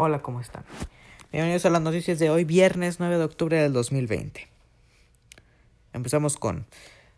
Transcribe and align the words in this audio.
Hola, 0.00 0.22
¿cómo 0.22 0.40
están? 0.40 0.62
Bienvenidos 1.32 1.66
a 1.66 1.70
las 1.70 1.82
noticias 1.82 2.20
de 2.20 2.30
hoy, 2.30 2.44
viernes 2.44 3.00
9 3.00 3.18
de 3.18 3.24
octubre 3.24 3.60
del 3.60 3.72
2020. 3.72 4.46
Empezamos 5.92 6.36
con... 6.36 6.66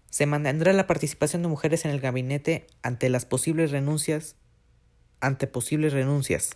Se 0.08 0.25
mantendrá 0.25 0.72
la 0.72 0.86
participación 0.86 1.42
de 1.42 1.48
mujeres 1.48 1.84
en 1.84 1.90
el 1.90 2.00
gabinete 2.00 2.66
ante 2.82 3.10
las 3.10 3.26
posibles 3.26 3.70
renuncias... 3.70 4.34
ante 5.20 5.46
posibles 5.46 5.92
renuncias. 5.92 6.52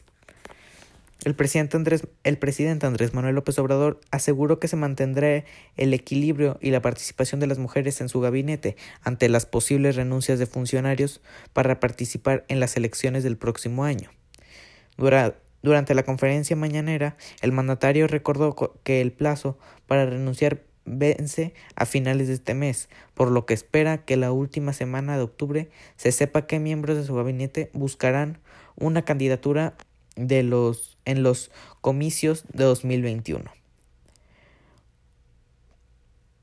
El 1.27 1.35
presidente, 1.35 1.77
Andrés, 1.77 2.09
el 2.23 2.39
presidente 2.39 2.87
Andrés 2.87 3.13
Manuel 3.13 3.35
López 3.35 3.59
Obrador 3.59 4.01
aseguró 4.11 4.59
que 4.59 4.69
se 4.69 4.77
mantendrá 4.77 5.45
el 5.77 5.93
equilibrio 5.93 6.57
y 6.63 6.71
la 6.71 6.81
participación 6.81 7.39
de 7.39 7.49
las 7.49 7.59
mujeres 7.59 8.01
en 8.01 8.09
su 8.09 8.21
gabinete 8.21 8.79
ante 9.03 9.29
las 9.29 9.45
posibles 9.45 9.95
renuncias 9.95 10.39
de 10.39 10.47
funcionarios 10.47 11.21
para 11.53 11.81
participar 11.81 12.47
en 12.49 12.61
las 12.61 12.79
elecciones 12.79 13.25
del 13.25 13.37
próximo 13.37 13.85
año. 13.85 14.09
Durante 15.65 15.95
la 15.95 16.03
conferencia 16.03 16.57
mañanera, 16.57 17.17
el 17.41 17.51
mandatario 17.51 18.07
recordó 18.07 18.55
que 18.83 19.01
el 19.01 19.13
plazo 19.13 19.57
para 19.87 20.05
renunciar 20.05 20.61
vence 20.85 21.55
a 21.75 21.87
finales 21.87 22.29
de 22.29 22.35
este 22.35 22.53
mes, 22.53 22.91
por 23.15 23.31
lo 23.31 23.47
que 23.47 23.55
espera 23.55 24.05
que 24.05 24.19
la 24.19 24.31
última 24.31 24.75
semana 24.75 25.17
de 25.17 25.23
octubre 25.23 25.71
se 25.97 26.13
sepa 26.13 26.47
qué 26.47 26.59
miembros 26.59 26.99
de 26.99 27.05
su 27.05 27.15
gabinete 27.15 27.71
buscarán 27.73 28.41
una 28.77 29.07
candidatura 29.07 29.73
de 30.17 30.43
los, 30.43 30.99
en 31.07 31.23
los 31.23 31.51
comicios 31.81 32.45
de 32.53 32.65
2021. 32.65 33.51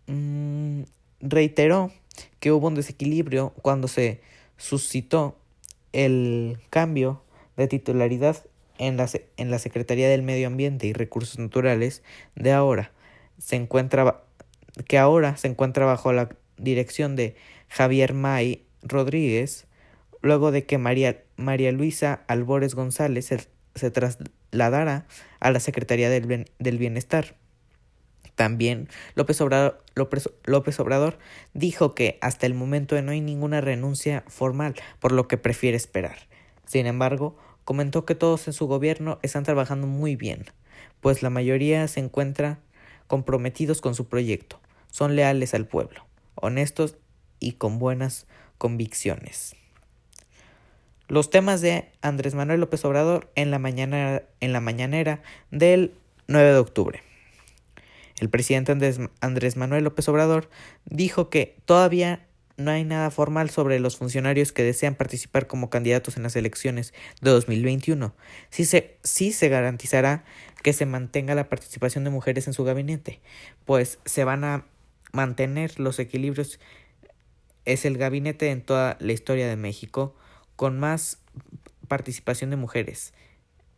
Mm, 0.07 0.81
reiteró 1.20 1.91
que 2.40 2.51
hubo 2.51 2.70
un 2.70 2.73
desequilibrio 2.73 3.53
cuando 3.62 3.88
se 3.88 4.20
suscitó 4.57 5.38
el 5.93 6.57
cambio 6.71 7.21
de 7.55 7.67
titularidad 7.67 8.43
en 8.77 8.98
la, 8.98 9.09
en 9.38 9.52
la 9.52 9.59
Secretaría 9.59 10.09
del 10.09 10.23
Medio 10.23 10.48
Ambiente 10.48 10.88
y 10.88 10.93
Recursos 10.93 11.39
Naturales 11.39 12.03
de 12.35 12.52
ahora 12.52 12.91
se 13.37 13.55
encuentra 13.55 14.23
que 14.87 14.98
ahora 14.98 15.37
se 15.37 15.48
encuentra 15.48 15.85
bajo 15.85 16.13
la 16.13 16.29
dirección 16.57 17.15
de 17.15 17.35
Javier 17.68 18.13
May 18.13 18.63
Rodríguez, 18.84 19.68
luego 20.21 20.51
de 20.51 20.65
que 20.65 20.77
María, 20.77 21.23
María 21.35 21.71
Luisa 21.71 22.23
Albores 22.27 22.76
González 22.76 23.34
se, 23.76 23.91
trasladara 23.91 25.05
a 25.40 25.51
la 25.51 25.60
Secretaría 25.60 26.10
del, 26.10 26.45
del 26.60 26.77
Bienestar. 26.77 27.35
También 28.35 28.88
López 29.15 29.40
López, 29.93 30.29
López 30.45 30.79
Obrador 30.79 31.20
dijo 31.54 31.93
que 31.93 32.17
hasta 32.21 32.45
el 32.45 32.54
momento 32.54 32.99
no 33.01 33.12
hay 33.12 33.21
ninguna 33.21 33.62
renuncia 33.62 34.23
formal, 34.27 34.76
por 34.99 35.12
lo 35.12 35.27
que 35.27 35.38
prefiere 35.38 35.77
esperar. 35.77 36.17
Sin 36.65 36.85
embargo, 36.85 37.38
comentó 37.63 38.05
que 38.05 38.15
todos 38.15 38.48
en 38.48 38.54
su 38.54 38.67
gobierno 38.67 39.20
están 39.21 39.43
trabajando 39.43 39.87
muy 39.87 40.15
bien, 40.15 40.45
pues 40.99 41.23
la 41.23 41.29
mayoría 41.29 41.87
se 41.87 41.99
encuentra 41.99 42.59
comprometidos 43.07 43.81
con 43.81 43.95
su 43.95 44.07
proyecto, 44.07 44.59
son 44.90 45.15
leales 45.15 45.54
al 45.54 45.67
pueblo, 45.67 46.05
honestos 46.35 46.98
y 47.39 47.54
con 47.54 47.79
buenas 47.79 48.27
convicciones. 48.57 49.55
Los 51.07 51.29
temas 51.29 51.59
de 51.59 51.91
Andrés 52.01 52.35
Manuel 52.35 52.62
López 52.62 52.85
Obrador 52.85 53.29
en 53.35 53.51
la, 53.51 53.59
mañana, 53.59 54.21
en 54.39 54.54
la 54.54 54.62
mañanera 54.62 55.21
del 55.51 55.93
9 56.27 56.54
de 56.54 56.57
octubre. 56.57 57.04
El 58.21 58.29
presidente 58.29 58.71
Andrés, 59.20 59.57
Manuel 59.57 59.84
López 59.84 60.07
Obrador 60.07 60.49
dijo 60.85 61.29
que 61.29 61.57
todavía 61.65 62.27
no 62.57 62.71
hay 62.71 62.84
nada 62.84 63.12
formal 63.12 63.49
sobre 63.49 63.80
los 63.80 63.98
funcionarios 63.98 64.52
que 64.52 64.63
desean 64.63 64.96
participar 64.96 65.47
como 65.47 65.69
candidatos 65.69 66.18
en 66.18 66.24
las 66.24 66.35
elecciones 66.35 66.94
de 67.22 67.31
2021. 67.31 68.13
Sí 68.50 68.66
se, 68.66 68.97
sí 69.03 69.31
se 69.31 69.50
garantizará 69.50 70.24
que 70.62 70.74
se 70.74 70.85
mantenga 70.85 71.35
la 71.35 71.50
participación 71.50 72.03
de 72.03 72.09
mujeres 72.09 72.47
en 72.47 72.53
su 72.53 72.63
gabinete, 72.63 73.19
pues 73.66 74.00
se 74.06 74.24
van 74.24 74.44
a 74.44 74.66
mantener 75.12 75.79
los 75.79 76.00
equilibrios. 76.00 76.59
Es 77.66 77.85
el 77.85 77.97
gabinete 77.97 78.51
en 78.51 78.61
toda 78.61 78.97
la 79.00 79.11
historia 79.11 79.47
de 79.47 79.56
México 79.56 80.16
con 80.56 80.79
más 80.79 81.19
participación 81.88 82.50
de 82.50 82.56
mujeres 82.56 83.13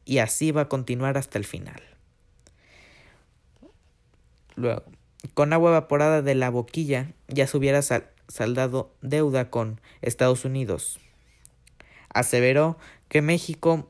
y 0.06 0.20
así 0.20 0.52
va 0.52 0.62
a 0.62 0.70
continuar 0.70 1.18
hasta 1.18 1.38
el 1.38 1.46
final. 1.46 1.82
Luego, 4.56 4.84
con 5.34 5.54
agua 5.54 5.72
evaporada 5.72 6.22
de 6.22 6.36
la 6.36 6.50
boquilla 6.50 7.12
ya 7.28 7.48
se 7.48 7.58
hubiera 7.58 7.82
sal 7.82 8.13
saldado 8.28 8.94
deuda 9.02 9.50
con 9.50 9.82
Estados 10.02 10.46
Unidos. 10.46 11.00
Aseveró 12.10 12.78
que 13.10 13.22
México 13.22 13.90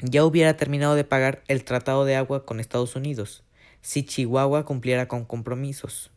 ya 0.00 0.24
hubiera 0.24 0.56
terminado 0.56 0.94
de 0.94 1.04
pagar 1.04 1.42
el 1.48 1.64
tratado 1.64 2.04
de 2.04 2.16
agua 2.16 2.44
con 2.44 2.60
Estados 2.60 2.96
Unidos 2.96 3.44
si 3.82 4.04
Chihuahua 4.04 4.64
cumpliera 4.64 5.08
con 5.08 5.24
compromisos, 5.24 6.10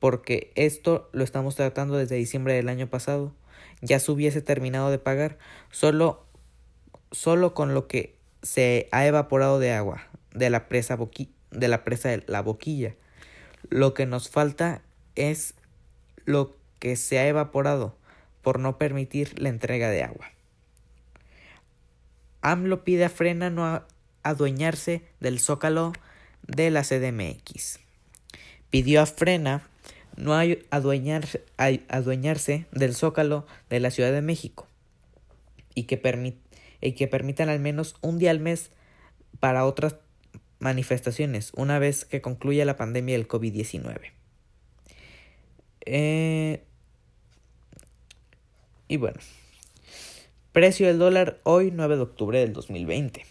porque 0.00 0.52
esto 0.56 1.08
lo 1.12 1.24
estamos 1.24 1.54
tratando 1.54 1.96
desde 1.96 2.16
diciembre 2.16 2.54
del 2.54 2.68
año 2.68 2.88
pasado. 2.88 3.32
Ya 3.80 4.00
se 4.00 4.10
hubiese 4.10 4.42
terminado 4.42 4.90
de 4.90 4.98
pagar 4.98 5.38
solo, 5.70 6.26
solo 7.12 7.54
con 7.54 7.72
lo 7.72 7.86
que 7.86 8.16
se 8.42 8.88
ha 8.92 9.06
evaporado 9.06 9.58
de 9.58 9.72
agua 9.72 10.08
de 10.34 10.50
la 10.50 10.68
presa 10.68 10.98
de 11.50 11.68
la 11.68 11.84
presa 11.84 12.08
de 12.10 12.24
la 12.26 12.42
boquilla. 12.42 12.94
Lo 13.70 13.94
que 13.94 14.04
nos 14.06 14.28
falta 14.28 14.82
es 15.14 15.54
lo 16.24 16.56
que 16.84 16.96
se 16.96 17.18
ha 17.18 17.26
evaporado 17.26 17.96
por 18.42 18.58
no 18.60 18.76
permitir 18.76 19.40
la 19.40 19.48
entrega 19.48 19.88
de 19.88 20.02
agua. 20.02 20.30
AMLO 22.42 22.84
pide 22.84 23.06
a 23.06 23.08
Frena 23.08 23.48
no 23.48 23.82
adueñarse 24.22 25.02
del 25.18 25.40
zócalo 25.40 25.94
de 26.46 26.70
la 26.70 26.82
CDMX. 26.82 27.80
Pidió 28.68 29.00
a 29.00 29.06
Frena 29.06 29.66
no 30.18 30.34
adueñarse, 30.68 31.42
adueñarse 31.88 32.66
del 32.70 32.94
zócalo 32.94 33.46
de 33.70 33.80
la 33.80 33.90
Ciudad 33.90 34.12
de 34.12 34.20
México 34.20 34.68
y 35.74 35.84
que, 35.84 35.96
permitan 35.96 37.48
al 37.48 37.60
menos 37.60 37.96
un 38.02 38.18
día 38.18 38.30
al 38.30 38.40
mes 38.40 38.72
para 39.40 39.64
otras 39.64 39.96
manifestaciones 40.58 41.50
una 41.56 41.78
vez 41.78 42.04
que 42.04 42.20
concluya 42.20 42.66
la 42.66 42.76
pandemia 42.76 43.16
del 43.16 43.26
COVID-19. 43.26 44.12
Eh, 45.86 46.62
y 48.86 48.98
bueno, 48.98 49.18
precio 50.52 50.86
del 50.86 50.98
dólar 50.98 51.40
hoy 51.42 51.70
9 51.72 51.96
de 51.96 52.02
octubre 52.02 52.38
del 52.38 52.52
2020. 52.52 53.24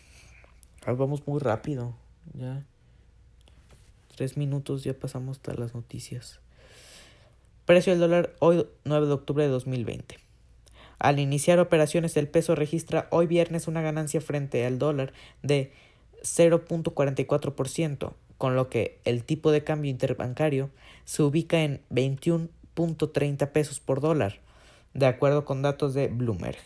vamos 0.85 1.27
muy 1.27 1.39
rápido, 1.39 1.95
ya. 2.33 2.65
Tres 4.15 4.37
minutos, 4.37 4.83
ya 4.83 4.93
pasamos 4.93 5.37
hasta 5.37 5.53
las 5.53 5.73
noticias. 5.73 6.39
Precio 7.65 7.93
del 7.93 7.99
dólar 7.99 8.35
hoy 8.39 8.65
9 8.83 9.07
de 9.07 9.13
octubre 9.13 9.43
de 9.43 9.49
2020. 9.49 10.17
Al 10.99 11.19
iniciar 11.19 11.59
operaciones, 11.59 12.17
el 12.17 12.27
peso 12.27 12.55
registra 12.55 13.07
hoy 13.11 13.27
viernes 13.27 13.67
una 13.67 13.81
ganancia 13.81 14.21
frente 14.21 14.65
al 14.65 14.79
dólar 14.79 15.13
de 15.41 15.71
0.44%, 16.23 18.13
con 18.37 18.55
lo 18.55 18.69
que 18.69 18.99
el 19.05 19.23
tipo 19.23 19.51
de 19.51 19.63
cambio 19.63 19.91
interbancario 19.91 20.69
se 21.05 21.21
ubica 21.21 21.61
en 21.61 21.81
21.30 21.91 23.51
pesos 23.51 23.79
por 23.79 24.01
dólar 24.01 24.39
de 24.93 25.05
acuerdo 25.05 25.45
con 25.45 25.61
datos 25.61 25.93
de 25.93 26.07
Bloomberg. 26.07 26.59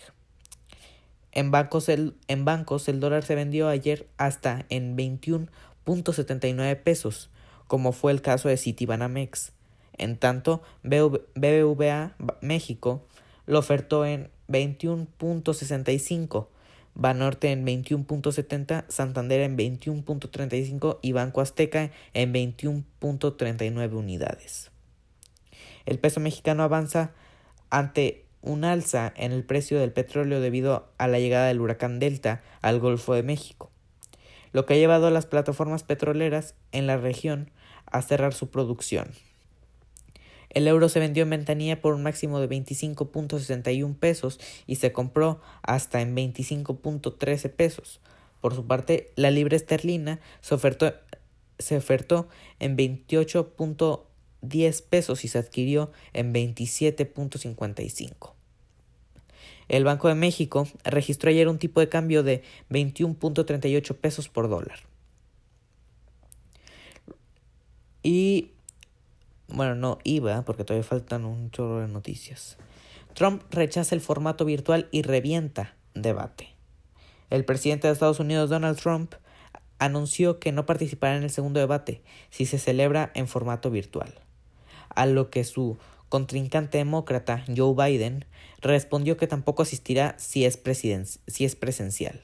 En 1.32 1.52
bancos, 1.52 1.90
el, 1.90 2.16
en 2.28 2.46
bancos 2.46 2.90
el 2.90 3.00
dólar 3.00 3.24
se 3.24 3.36
vendió 3.36 3.70
ayer 3.70 4.08
hasta 4.18 4.66
en 4.70 4.98
21.79 4.98 6.82
pesos, 6.82 7.30
como 7.68 7.92
fue 7.92 8.12
el 8.12 8.22
caso 8.22 8.50
de 8.50 8.58
Citibanamex. 8.58 9.52
En 9.98 10.18
tanto, 10.18 10.62
BBVA 10.84 12.16
México 12.42 13.06
lo 13.46 13.60
ofertó 13.60 14.06
en 14.06 14.30
21.65, 14.48 16.48
Banorte 16.96 17.52
en 17.52 17.66
21.70, 17.66 18.86
Santander 18.88 19.42
en 19.42 19.56
21.35 19.56 20.97
y 21.03 21.12
Banco 21.12 21.41
Azteca 21.41 21.91
en 22.16 22.34
21.39 22.34 23.94
unidades. 23.94 24.72
El 25.85 26.00
peso 26.00 26.20
mexicano 26.20 26.64
avanza 26.64 27.12
ante 27.69 28.25
un 28.41 28.64
alza 28.64 29.14
en 29.16 29.31
el 29.31 29.43
precio 29.43 29.79
del 29.79 29.91
petróleo 29.91 30.40
debido 30.40 30.90
a 30.97 31.08
la 31.08 31.19
llegada 31.19 31.47
del 31.47 31.61
huracán 31.61 31.99
Delta 31.99 32.41
al 32.61 32.79
Golfo 32.79 33.14
de 33.14 33.23
México, 33.23 33.72
lo 34.53 34.66
que 34.66 34.75
ha 34.75 34.78
llevado 34.78 35.08
a 35.08 35.11
las 35.11 35.25
plataformas 35.25 35.84
petroleras 35.84 36.55
en 36.72 36.87
la 36.87 36.97
región 36.97 37.52
a 37.85 38.02
cerrar 38.02 38.34
su 38.34 38.49
producción. 38.49 39.11
El 40.49 40.67
euro 40.67 40.90
se 40.90 40.99
vendió 40.99 41.23
en 41.23 41.29
ventanilla 41.29 41.81
por 41.81 41.93
un 41.93 42.03
máximo 42.03 42.40
de 42.40 42.49
25.61 42.49 43.96
pesos 43.97 44.40
y 44.66 44.75
se 44.75 44.91
compró 44.91 45.41
hasta 45.61 46.02
en 46.02 46.16
25.13 46.16 47.52
pesos. 47.52 47.99
Por 48.41 48.55
su 48.55 48.66
parte, 48.66 49.11
la 49.16 49.29
libra 49.29 49.58
esterlina 49.58 50.20
se 50.41 50.55
ofertó, 50.55 50.93
se 51.59 51.78
ofertó 51.78 52.28
en 52.59 52.75
28. 52.75 53.53
10 54.41 54.81
pesos 54.84 55.25
y 55.25 55.28
se 55.28 55.37
adquirió 55.37 55.91
en 56.13 56.34
27.55. 56.34 58.34
El 59.67 59.84
Banco 59.84 60.07
de 60.07 60.16
México 60.16 60.67
registró 60.84 61.29
ayer 61.29 61.47
un 61.47 61.59
tipo 61.59 61.79
de 61.79 61.89
cambio 61.89 62.23
de 62.23 62.41
21.38 62.69 63.95
pesos 63.95 64.29
por 64.29 64.49
dólar. 64.49 64.79
Y 68.01 68.51
bueno, 69.49 69.75
no 69.75 69.99
iba 70.03 70.41
porque 70.43 70.63
todavía 70.63 70.87
faltan 70.87 71.25
un 71.25 71.51
chorro 71.51 71.81
de 71.81 71.87
noticias. 71.87 72.57
Trump 73.13 73.43
rechaza 73.49 73.95
el 73.95 74.01
formato 74.01 74.45
virtual 74.45 74.87
y 74.91 75.01
revienta 75.01 75.75
debate. 75.93 76.49
El 77.29 77.43
presidente 77.43 77.87
de 77.87 77.93
Estados 77.93 78.19
Unidos, 78.19 78.49
Donald 78.49 78.79
Trump, 78.79 79.13
anunció 79.79 80.39
que 80.39 80.51
no 80.51 80.66
participará 80.66 81.17
en 81.17 81.23
el 81.23 81.29
segundo 81.29 81.59
debate 81.59 82.01
si 82.29 82.45
se 82.45 82.59
celebra 82.59 83.11
en 83.16 83.28
formato 83.28 83.69
virtual, 83.69 84.13
a 84.97 85.05
lo 85.05 85.29
que 85.29 85.44
su 85.44 85.78
contrincante 86.09 86.79
demócrata, 86.79 87.46
Joe 87.55 87.76
Biden, 87.76 88.26
respondió 88.61 89.16
que 89.16 89.28
tampoco 89.28 89.61
asistirá 89.61 90.16
si 90.17 90.44
es, 90.44 90.59
si 91.28 91.46
es 91.46 91.55
presencial. 91.55 92.23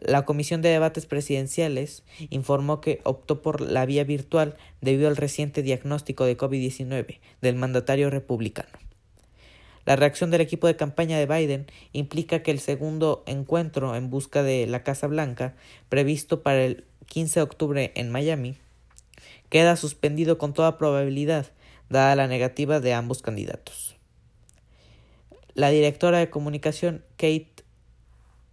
La 0.00 0.24
Comisión 0.24 0.62
de 0.62 0.68
Debates 0.68 1.06
Presidenciales 1.06 2.04
informó 2.30 2.80
que 2.80 3.00
optó 3.02 3.40
por 3.42 3.62
la 3.62 3.86
vía 3.86 4.04
virtual 4.04 4.56
debido 4.80 5.08
al 5.08 5.16
reciente 5.16 5.62
diagnóstico 5.62 6.24
de 6.24 6.36
COVID-19 6.36 7.18
del 7.40 7.54
mandatario 7.56 8.10
republicano. 8.10 8.78
La 9.86 9.96
reacción 9.96 10.30
del 10.30 10.42
equipo 10.42 10.66
de 10.66 10.76
campaña 10.76 11.18
de 11.18 11.24
Biden 11.24 11.66
implica 11.92 12.42
que 12.42 12.50
el 12.50 12.60
segundo 12.60 13.24
encuentro 13.26 13.96
en 13.96 14.10
busca 14.10 14.42
de 14.42 14.66
la 14.66 14.82
Casa 14.84 15.06
Blanca, 15.06 15.54
previsto 15.88 16.42
para 16.42 16.62
el 16.62 16.84
15 17.06 17.40
de 17.40 17.44
octubre 17.44 17.92
en 17.94 18.10
Miami, 18.10 18.58
queda 19.48 19.76
suspendido 19.76 20.38
con 20.38 20.52
toda 20.52 20.78
probabilidad, 20.78 21.46
dada 21.88 22.16
la 22.16 22.26
negativa 22.26 22.80
de 22.80 22.94
ambos 22.94 23.22
candidatos. 23.22 23.96
La 25.54 25.70
directora 25.70 26.18
de 26.18 26.30
comunicación 26.30 27.04
Kate 27.16 27.64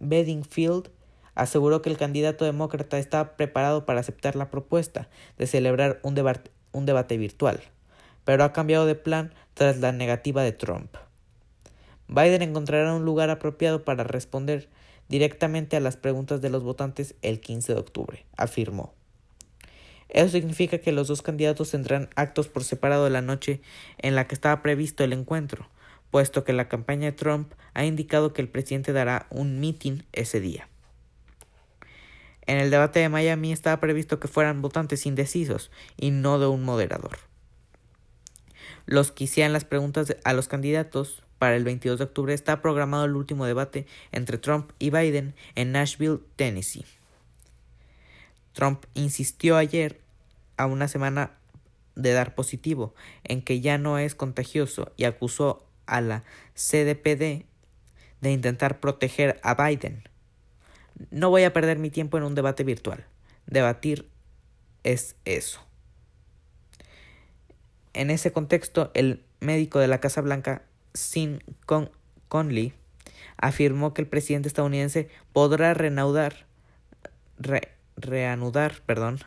Bedingfield 0.00 0.90
aseguró 1.34 1.82
que 1.82 1.90
el 1.90 1.98
candidato 1.98 2.44
demócrata 2.44 2.98
estaba 2.98 3.36
preparado 3.36 3.86
para 3.86 4.00
aceptar 4.00 4.36
la 4.36 4.50
propuesta 4.50 5.08
de 5.38 5.46
celebrar 5.46 6.00
un, 6.02 6.14
debate, 6.14 6.50
un 6.72 6.86
debate 6.86 7.16
virtual, 7.18 7.60
pero 8.24 8.42
ha 8.42 8.52
cambiado 8.52 8.86
de 8.86 8.94
plan 8.94 9.32
tras 9.54 9.78
la 9.78 9.92
negativa 9.92 10.42
de 10.42 10.52
Trump. 10.52 10.96
Biden 12.08 12.42
encontrará 12.42 12.94
un 12.94 13.04
lugar 13.04 13.30
apropiado 13.30 13.84
para 13.84 14.04
responder 14.04 14.68
directamente 15.08 15.76
a 15.76 15.80
las 15.80 15.96
preguntas 15.96 16.40
de 16.40 16.50
los 16.50 16.62
votantes 16.62 17.14
el 17.22 17.40
15 17.40 17.74
de 17.74 17.78
octubre, 17.78 18.26
afirmó. 18.36 18.94
Eso 20.08 20.30
significa 20.30 20.78
que 20.78 20.92
los 20.92 21.08
dos 21.08 21.22
candidatos 21.22 21.70
tendrán 21.70 22.08
actos 22.14 22.48
por 22.48 22.64
separado 22.64 23.08
la 23.10 23.22
noche 23.22 23.60
en 23.98 24.14
la 24.14 24.26
que 24.26 24.34
estaba 24.34 24.62
previsto 24.62 25.04
el 25.04 25.12
encuentro, 25.12 25.68
puesto 26.10 26.44
que 26.44 26.52
la 26.52 26.68
campaña 26.68 27.06
de 27.06 27.12
Trump 27.12 27.52
ha 27.74 27.84
indicado 27.84 28.32
que 28.32 28.42
el 28.42 28.48
presidente 28.48 28.92
dará 28.92 29.26
un 29.30 29.60
mitin 29.60 30.04
ese 30.12 30.40
día. 30.40 30.68
En 32.46 32.58
el 32.58 32.70
debate 32.70 33.00
de 33.00 33.08
Miami 33.08 33.52
estaba 33.52 33.80
previsto 33.80 34.20
que 34.20 34.28
fueran 34.28 34.62
votantes 34.62 35.04
indecisos 35.04 35.72
y 35.96 36.12
no 36.12 36.38
de 36.38 36.46
un 36.46 36.62
moderador. 36.62 37.18
Los 38.86 39.10
que 39.10 39.24
hicieran 39.24 39.52
las 39.52 39.64
preguntas 39.64 40.16
a 40.22 40.32
los 40.32 40.46
candidatos 40.46 41.24
para 41.40 41.56
el 41.56 41.64
22 41.64 41.98
de 41.98 42.04
octubre 42.04 42.32
está 42.32 42.62
programado 42.62 43.04
el 43.04 43.16
último 43.16 43.44
debate 43.44 43.86
entre 44.12 44.38
Trump 44.38 44.70
y 44.78 44.90
Biden 44.90 45.34
en 45.56 45.72
Nashville, 45.72 46.20
Tennessee. 46.36 46.84
Trump 48.56 48.86
insistió 48.94 49.58
ayer, 49.58 50.00
a 50.56 50.64
una 50.64 50.88
semana 50.88 51.32
de 51.94 52.14
dar 52.14 52.34
positivo, 52.34 52.94
en 53.22 53.42
que 53.42 53.60
ya 53.60 53.76
no 53.76 53.98
es 53.98 54.14
contagioso 54.14 54.92
y 54.96 55.04
acusó 55.04 55.66
a 55.84 56.00
la 56.00 56.24
CDPD 56.54 57.44
de 58.22 58.32
intentar 58.32 58.80
proteger 58.80 59.38
a 59.42 59.62
Biden. 59.62 60.04
No 61.10 61.28
voy 61.28 61.44
a 61.44 61.52
perder 61.52 61.78
mi 61.78 61.90
tiempo 61.90 62.16
en 62.16 62.24
un 62.24 62.34
debate 62.34 62.64
virtual. 62.64 63.04
Debatir 63.44 64.08
es 64.84 65.16
eso. 65.26 65.60
En 67.92 68.08
ese 68.08 68.32
contexto, 68.32 68.90
el 68.94 69.22
médico 69.40 69.80
de 69.80 69.88
la 69.88 70.00
Casa 70.00 70.22
Blanca 70.22 70.62
sin 70.94 71.44
Conley 72.28 72.72
afirmó 73.36 73.92
que 73.92 74.00
el 74.00 74.08
presidente 74.08 74.48
estadounidense 74.48 75.10
podrá 75.34 75.74
reanudar, 75.74 76.46
reanudar 77.96 78.82
perdón, 78.86 79.18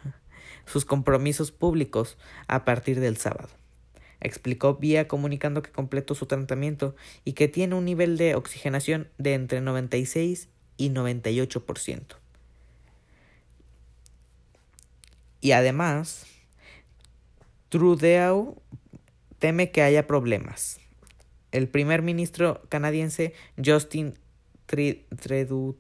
sus 0.66 0.86
compromisos 0.86 1.52
públicos 1.52 2.18
a 2.48 2.66
partir 2.66 3.00
del 3.00 3.18
sábado. 3.18 3.50
Explicó 4.22 4.76
vía 4.76 5.08
comunicando 5.08 5.62
que 5.62 5.72
completó 5.72 6.14
su 6.14 6.26
tratamiento 6.26 6.96
y 7.24 7.34
que 7.34 7.48
tiene 7.48 7.76
un 7.76 7.86
nivel 7.86 8.18
de 8.18 8.36
oxigenación 8.36 9.08
de 9.18 9.34
entre 9.34 9.62
96 9.62 10.50
y 10.78 10.90
98%. 10.90 12.16
Y 15.42 15.52
además, 15.54 16.26
Trudeau 17.70 18.62
teme 19.40 19.72
que 19.72 19.82
haya 19.82 20.06
problemas 20.06 20.82
el 21.52 21.68
primer 21.68 22.02
ministro 22.02 22.62
canadiense 22.70 23.34
Justin 23.64 24.14
Trudeau, 24.66 25.76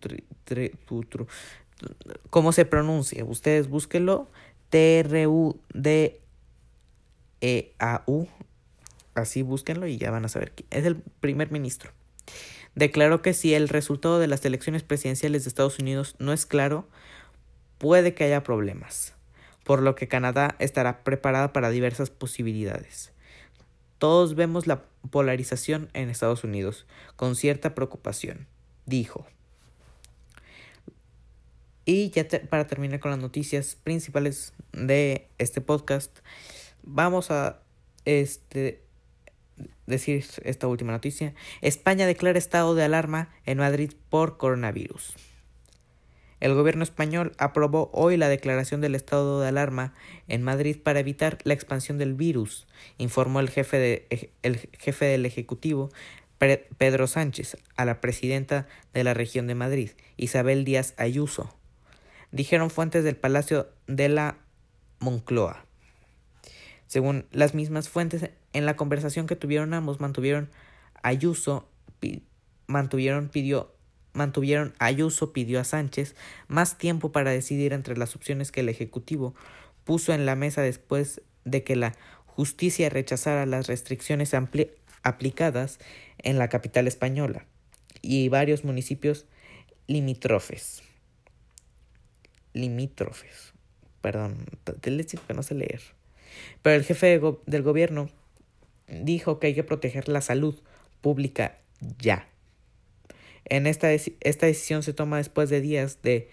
¿cómo 2.29 2.51
se 2.51 2.65
pronuncia? 2.65 3.23
Ustedes 3.25 3.69
búsquenlo, 3.69 4.29
T-R-U-D-E-A-U, 4.69 5.47
así 9.15 9.41
búsquenlo 9.41 9.87
y 9.87 9.97
ya 9.97 10.11
van 10.11 10.25
a 10.25 10.29
saber 10.29 10.51
quién 10.51 10.67
es 10.71 10.85
el 10.85 10.97
primer 11.19 11.51
ministro. 11.51 11.91
Declaró 12.75 13.21
que 13.21 13.33
si 13.33 13.53
el 13.53 13.67
resultado 13.67 14.19
de 14.19 14.27
las 14.27 14.45
elecciones 14.45 14.83
presidenciales 14.83 15.43
de 15.43 15.49
Estados 15.49 15.79
Unidos 15.79 16.15
no 16.19 16.33
es 16.33 16.45
claro, 16.45 16.87
puede 17.77 18.13
que 18.13 18.25
haya 18.25 18.43
problemas, 18.43 19.15
por 19.63 19.81
lo 19.81 19.95
que 19.95 20.07
Canadá 20.07 20.55
estará 20.59 21.03
preparada 21.03 21.51
para 21.51 21.71
diversas 21.71 22.09
posibilidades. 22.09 23.11
Todos 23.97 24.35
vemos 24.35 24.67
la 24.67 24.83
polarización 25.11 25.89
en 25.93 26.09
Estados 26.09 26.43
Unidos 26.43 26.85
con 27.15 27.35
cierta 27.35 27.75
preocupación, 27.75 28.47
dijo. 28.85 29.25
Y 31.89 32.11
ya 32.11 32.27
para 32.51 32.67
terminar 32.67 32.99
con 32.99 33.09
las 33.09 33.19
noticias 33.19 33.75
principales 33.75 34.53
de 34.73 35.27
este 35.39 35.59
podcast, 35.59 36.19
vamos 36.83 37.31
a 37.31 37.63
este, 38.05 38.83
decir 39.87 40.23
esta 40.43 40.67
última 40.67 40.91
noticia. 40.91 41.33
España 41.61 42.05
declara 42.05 42.37
estado 42.37 42.75
de 42.75 42.83
alarma 42.83 43.29
en 43.47 43.57
Madrid 43.57 43.93
por 44.11 44.37
coronavirus. 44.37 45.15
El 46.39 46.53
gobierno 46.53 46.83
español 46.83 47.31
aprobó 47.39 47.89
hoy 47.91 48.17
la 48.17 48.29
declaración 48.29 48.81
del 48.81 48.93
estado 48.93 49.41
de 49.41 49.47
alarma 49.47 49.95
en 50.27 50.43
Madrid 50.43 50.77
para 50.77 50.99
evitar 50.99 51.39
la 51.43 51.55
expansión 51.55 51.97
del 51.97 52.13
virus, 52.13 52.67
informó 52.99 53.39
el 53.39 53.49
jefe, 53.49 53.79
de, 53.79 54.31
el 54.43 54.69
jefe 54.77 55.05
del 55.05 55.25
Ejecutivo, 55.25 55.89
Pedro 56.37 57.07
Sánchez, 57.07 57.57
a 57.75 57.83
la 57.83 57.99
presidenta 57.99 58.67
de 58.93 59.03
la 59.03 59.15
región 59.15 59.47
de 59.47 59.55
Madrid, 59.55 59.89
Isabel 60.17 60.65
Díaz 60.65 60.93
Ayuso. 60.97 61.58
Dijeron 62.31 62.69
fuentes 62.69 63.03
del 63.03 63.15
Palacio 63.15 63.69
de 63.87 64.09
la 64.09 64.37
Moncloa. 64.99 65.65
Según 66.87 67.25
las 67.31 67.53
mismas 67.53 67.89
fuentes, 67.89 68.29
en 68.53 68.65
la 68.65 68.75
conversación 68.75 69.27
que 69.27 69.35
tuvieron 69.35 69.73
ambos, 69.73 69.99
mantuvieron 69.99 70.49
Ayuso, 71.01 71.69
mantuvieron, 72.67 73.29
pidió 73.29 73.73
mantuvieron, 74.13 74.73
Ayuso 74.79 75.33
pidió 75.33 75.59
a 75.59 75.63
Sánchez 75.63 76.15
más 76.47 76.77
tiempo 76.77 77.11
para 77.11 77.31
decidir 77.31 77.73
entre 77.73 77.97
las 77.97 78.15
opciones 78.15 78.51
que 78.51 78.61
el 78.61 78.69
Ejecutivo 78.69 79.33
puso 79.83 80.13
en 80.13 80.25
la 80.25 80.35
mesa 80.35 80.61
después 80.61 81.21
de 81.45 81.63
que 81.63 81.75
la 81.75 81.95
justicia 82.25 82.89
rechazara 82.89 83.45
las 83.45 83.67
restricciones 83.67 84.33
aplicadas 85.03 85.79
en 86.17 86.37
la 86.37 86.49
capital 86.49 86.87
española 86.87 87.45
y 88.01 88.29
varios 88.29 88.63
municipios 88.63 89.25
limítrofes. 89.87 90.83
Limítrofes. 92.53 93.53
Perdón, 94.01 94.45
te 94.63 94.91
decir 94.91 95.19
que 95.19 95.33
no 95.33 95.43
sé 95.43 95.55
leer. 95.55 95.81
Pero 96.61 96.75
el 96.75 96.83
jefe 96.83 97.19
del 97.45 97.63
gobierno 97.63 98.09
dijo 98.87 99.39
que 99.39 99.47
hay 99.47 99.55
que 99.55 99.63
proteger 99.63 100.07
la 100.07 100.21
salud 100.21 100.59
pública 101.01 101.57
ya. 101.97 102.27
En 103.45 103.67
esta, 103.67 103.91
esta 103.91 104.45
decisión 104.45 104.83
se 104.83 104.93
toma 104.93 105.17
después 105.17 105.49
de 105.49 105.61
días 105.61 106.01
de 106.01 106.29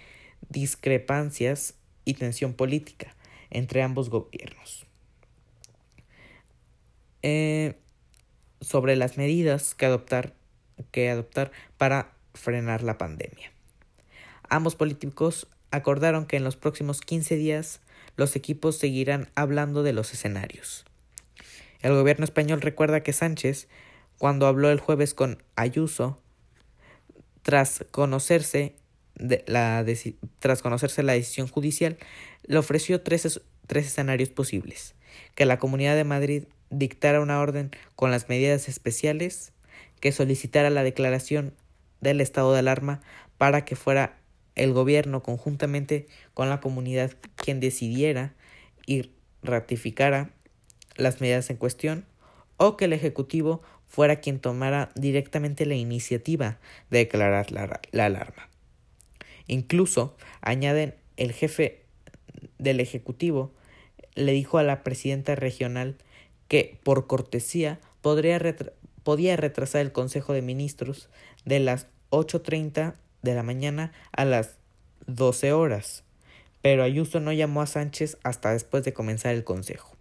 discrepancias 0.49 1.75
y 2.05 2.15
tensión 2.15 2.55
política 2.55 3.15
entre 3.51 3.83
ambos 3.83 4.11
gobiernos. 4.11 4.87
Eh, 7.23 7.75
sobre 8.61 8.97
las 8.97 9.17
medidas 9.17 9.75
que 9.75 9.87
adoptar, 9.87 10.35
que 10.91 11.11
adoptar 11.11 11.51
para 11.79 12.13
frenar 12.35 12.83
la 12.83 12.99
pandemia. 12.99 13.51
Ambos 14.49 14.77
políticos 14.77 15.49
acordaron 15.77 16.27
que 16.27 16.37
en 16.37 16.45
los 16.45 16.57
próximos 16.57 17.01
15 17.01 17.37
días 17.37 17.81
los 18.17 18.37
equipos 18.37 18.77
seguirán 18.77 19.29
hablando 19.35 19.83
de 19.83 19.93
los 19.93 20.13
escenarios. 20.13 20.85
El 21.81 21.93
gobierno 21.95 22.25
español 22.25 22.61
recuerda 22.63 23.03
que 23.03 23.13
Sánchez 23.13 23.69
cuando 24.19 24.47
habló 24.47 24.71
el 24.71 24.81
jueves 24.81 25.15
con 25.15 25.43
Ayuso, 25.57 26.21
tras 27.43 27.85
conocerse, 27.91 28.77
la, 29.15 29.85
tras 30.39 30.63
conocerse 30.63 31.03
la 31.03 31.13
decisión 31.13 31.49
judicial, 31.49 31.99
le 32.45 32.59
ofreció 32.59 33.03
tres, 33.03 33.41
tres 33.67 33.87
escenarios 33.87 34.31
posibles. 34.31 34.95
Que 35.35 35.47
la 35.47 35.59
Comunidad 35.59 35.97
de 35.97 36.05
Madrid 36.05 36.45
dictara 36.71 37.21
una 37.21 37.41
orden 37.41 37.71
con 37.95 38.11
las 38.11 38.29
medidas 38.29 38.69
especiales, 38.69 39.53
que 40.01 40.13
solicitara 40.13 40.71
la 40.71 40.83
declaración 40.83 41.55
del 42.01 42.21
estado 42.21 42.53
de 42.53 42.61
alarma 42.61 43.01
para 43.39 43.65
que 43.65 43.77
fuera 43.77 44.19
el 44.57 44.73
gobierno 44.73 45.23
conjuntamente 45.23 46.09
con 46.35 46.49
la 46.49 46.61
comunidad 46.61 47.13
quien 47.37 47.61
decidiera 47.61 48.35
y 48.87 49.11
ratificara 49.43 50.31
las 50.97 51.21
medidas 51.21 51.51
en 51.51 51.57
cuestión, 51.57 52.07
o 52.57 52.77
que 52.77 52.87
el 52.87 52.93
Ejecutivo 52.93 53.63
fuera 53.87 54.17
quien 54.17 54.41
tomara 54.41 54.91
directamente 54.95 55.67
la 55.67 55.75
iniciativa 55.75 56.59
de 56.91 56.99
declarar 56.99 57.53
la, 57.53 57.81
la 57.93 58.07
alarma. 58.07 58.49
Incluso, 59.47 60.17
añaden, 60.41 60.95
el 61.17 61.33
jefe 61.33 61.85
del 62.59 62.81
Ejecutivo 62.81 63.53
le 64.15 64.33
dijo 64.33 64.59
a 64.59 64.63
la 64.63 64.83
presidenta 64.83 65.35
regional 65.35 65.97
que, 66.49 66.79
por 66.83 67.07
cortesía, 67.07 67.81
podría 68.01 68.39
podía 69.03 69.37
retrasar 69.37 69.83
el 69.83 69.93
Consejo 69.93 70.33
de 70.33 70.43
Ministros 70.43 71.09
de 71.45 71.61
las 71.61 71.87
8.30 72.11 72.95
de 73.27 73.35
la 73.35 73.43
mañana 73.43 73.93
a 74.13 74.25
las 74.25 74.57
12 75.07 75.53
horas, 75.53 76.05
pero 76.63 76.83
Ayuso 76.83 77.21
no 77.21 77.33
llamó 77.33 77.61
a 77.61 77.67
Sánchez 77.67 78.19
hasta 78.23 78.53
después 78.53 78.85
de 78.85 78.93
comenzar 78.93 79.35
el 79.35 79.45
Consejo. 79.45 79.95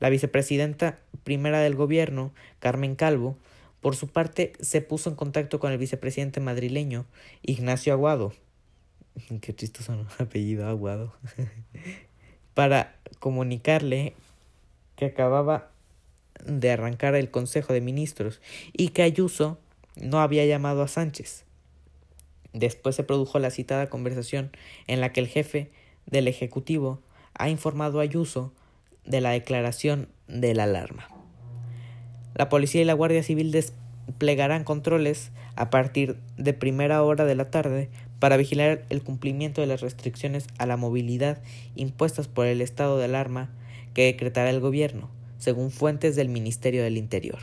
La 0.00 0.10
vicepresidenta 0.10 0.98
primera 1.22 1.60
del 1.60 1.76
gobierno, 1.76 2.32
Carmen 2.58 2.96
Calvo, 2.96 3.36
por 3.80 3.94
su 3.94 4.08
parte 4.08 4.52
se 4.60 4.80
puso 4.80 5.10
en 5.10 5.16
contacto 5.16 5.60
con 5.60 5.72
el 5.72 5.78
vicepresidente 5.78 6.40
madrileño, 6.40 7.06
Ignacio 7.42 7.92
Aguado. 7.92 8.32
Qué 9.40 9.54
chistoso 9.54 10.06
apellido 10.18 10.66
Aguado. 10.66 11.14
para 12.54 12.96
comunicarle 13.18 14.14
que 14.96 15.06
acababa 15.06 15.70
de 16.44 16.70
arrancar 16.70 17.14
el 17.14 17.30
Consejo 17.30 17.72
de 17.72 17.80
Ministros 17.80 18.40
y 18.72 18.88
que 18.88 19.02
Ayuso 19.02 19.58
no 19.96 20.20
había 20.20 20.44
llamado 20.46 20.82
a 20.82 20.88
Sánchez. 20.88 21.44
Después 22.52 22.96
se 22.96 23.04
produjo 23.04 23.38
la 23.38 23.50
citada 23.50 23.88
conversación 23.88 24.50
en 24.86 25.00
la 25.00 25.12
que 25.12 25.20
el 25.20 25.28
jefe 25.28 25.70
del 26.06 26.28
Ejecutivo 26.28 27.00
ha 27.34 27.48
informado 27.48 28.00
a 28.00 28.02
Ayuso 28.02 28.52
de 29.04 29.20
la 29.20 29.30
declaración 29.30 30.08
de 30.28 30.54
la 30.54 30.64
alarma. 30.64 31.08
La 32.34 32.48
policía 32.48 32.82
y 32.82 32.84
la 32.84 32.94
Guardia 32.94 33.22
Civil 33.22 33.52
desplegarán 33.52 34.64
controles 34.64 35.30
a 35.56 35.70
partir 35.70 36.16
de 36.36 36.52
primera 36.52 37.02
hora 37.02 37.24
de 37.24 37.34
la 37.34 37.50
tarde 37.50 37.90
para 38.18 38.36
vigilar 38.36 38.84
el 38.88 39.02
cumplimiento 39.02 39.60
de 39.60 39.66
las 39.66 39.80
restricciones 39.80 40.46
a 40.58 40.66
la 40.66 40.76
movilidad 40.76 41.42
impuestas 41.74 42.28
por 42.28 42.46
el 42.46 42.60
estado 42.60 42.98
de 42.98 43.06
alarma 43.06 43.50
que 43.94 44.04
decretará 44.04 44.50
el 44.50 44.60
gobierno, 44.60 45.10
según 45.38 45.70
fuentes 45.70 46.16
del 46.16 46.28
Ministerio 46.28 46.82
del 46.82 46.96
Interior. 46.96 47.40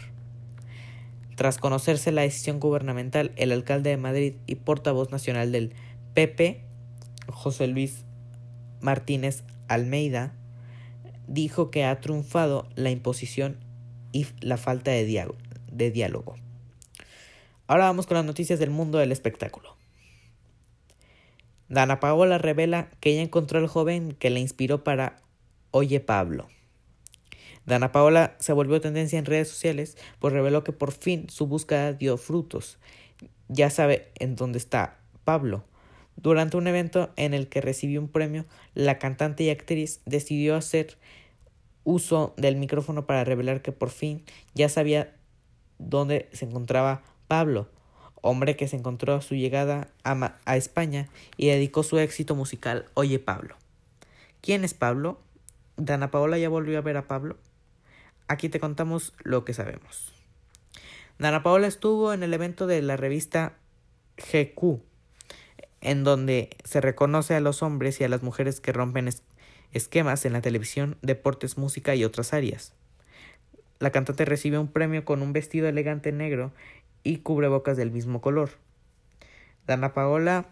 Tras 1.40 1.58
conocerse 1.58 2.12
la 2.12 2.24
decisión 2.24 2.60
gubernamental, 2.60 3.32
el 3.38 3.54
alcalde 3.54 3.92
de 3.92 3.96
Madrid 3.96 4.34
y 4.46 4.56
portavoz 4.56 5.10
nacional 5.10 5.54
del 5.54 5.74
PP, 6.14 6.66
José 7.30 7.68
Luis 7.68 8.04
Martínez 8.82 9.46
Almeida, 9.70 10.36
dijo 11.28 11.72
que 11.72 11.86
ha 11.86 12.02
triunfado 12.02 12.68
la 12.76 12.90
imposición 12.90 13.56
y 14.12 14.28
la 14.42 14.58
falta 14.58 14.92
de, 14.92 15.06
diálogo. 15.94 16.36
Ahora 17.68 17.86
vamos 17.86 18.06
con 18.06 18.16
las 18.18 18.26
noticias 18.26 18.60
del 18.60 18.72
mundo 18.72 18.98
del 18.98 19.14
espectáculo. 19.14 19.78
Dana 21.70 22.02
Paola 22.02 22.38
revela 22.38 22.90
que 23.00 23.12
ella 23.12 23.22
encontró 23.22 23.60
al 23.60 23.68
joven 23.68 24.12
que 24.12 24.30
la 24.30 24.40
inspiró 24.40 24.84
para 24.84 25.22
Oye 25.72 26.02
Pablo. 26.02 26.50
Dana 27.70 27.92
Paola 27.92 28.36
se 28.40 28.52
volvió 28.52 28.82
tendencia 28.82 29.20
en 29.20 29.26
redes 29.26 29.48
sociales, 29.48 29.96
pues 30.18 30.34
reveló 30.34 30.64
que 30.64 30.72
por 30.72 30.92
fin 30.92 31.30
su 31.30 31.46
búsqueda 31.46 31.94
dio 31.94 32.18
frutos. 32.18 32.80
Ya 33.48 33.70
sabe 33.70 34.12
en 34.16 34.36
dónde 34.36 34.58
está 34.58 34.98
Pablo. 35.24 35.64
Durante 36.16 36.58
un 36.58 36.66
evento 36.66 37.12
en 37.16 37.36
el 37.36 37.48
que 37.48 37.62
recibió 37.62 38.02
un 38.02 38.08
premio, 38.08 38.48
la 38.74 38.98
cantante 38.98 39.44
y 39.44 39.52
actriz 39.52 40.02
decidió 40.08 40.56
hacer 40.56 40.98
uso 41.84 42.34
del 42.38 42.56
micrófono 42.56 43.06
para 43.06 43.24
revelar 43.24 43.62
que 43.62 43.72
por 43.72 43.92
fin 43.92 44.24
ya 44.56 44.68
sabía 44.68 45.16
dónde 45.78 46.28
se 46.34 46.46
encontraba 46.46 47.04
Pablo, 47.28 47.70
hombre 48.22 48.56
que 48.56 48.68
se 48.68 48.78
encontró 48.78 49.14
a 49.14 49.22
su 49.22 49.36
llegada 49.36 49.90
a, 50.04 50.58
España 50.58 51.08
y 51.38 51.50
dedicó 51.50 51.84
su 51.84 52.00
éxito 52.00 52.34
musical 52.34 52.86
Oye 52.96 53.20
Pablo. 53.20 53.56
¿Quién 54.42 54.64
es 54.64 54.74
Pablo? 54.74 55.20
Dana 55.78 56.10
Paola 56.10 56.40
ya 56.40 56.50
volvió 56.50 56.80
a 56.80 56.82
ver 56.82 56.98
a 56.98 57.08
Pablo. 57.08 57.38
Aquí 58.30 58.48
te 58.48 58.60
contamos 58.60 59.14
lo 59.24 59.44
que 59.44 59.56
sabemos. 59.56 60.14
Dana 61.18 61.42
Paola 61.42 61.66
estuvo 61.66 62.14
en 62.14 62.22
el 62.22 62.32
evento 62.32 62.68
de 62.68 62.80
la 62.84 62.96
revista 62.96 63.54
GQ, 64.18 64.80
en 65.82 66.04
donde 66.04 66.56
se 66.64 66.80
reconoce 66.80 67.34
a 67.34 67.40
los 67.40 67.64
hombres 67.64 68.00
y 68.00 68.04
a 68.04 68.08
las 68.08 68.22
mujeres 68.22 68.62
que 68.62 68.72
rompen 68.72 69.10
esquemas 69.74 70.26
en 70.26 70.34
la 70.34 70.42
televisión, 70.42 70.96
deportes, 71.02 71.58
música 71.58 71.96
y 71.96 72.06
otras 72.06 72.32
áreas. 72.32 72.74
La 73.80 73.90
cantante 73.90 74.26
recibe 74.26 74.60
un 74.60 74.68
premio 74.68 75.06
con 75.06 75.24
un 75.24 75.34
vestido 75.34 75.68
elegante 75.68 76.12
negro 76.12 76.54
y 77.02 77.18
cubrebocas 77.18 77.78
del 77.78 77.90
mismo 77.90 78.22
color. 78.22 78.52
Dana 79.66 79.96
Paola. 79.96 80.46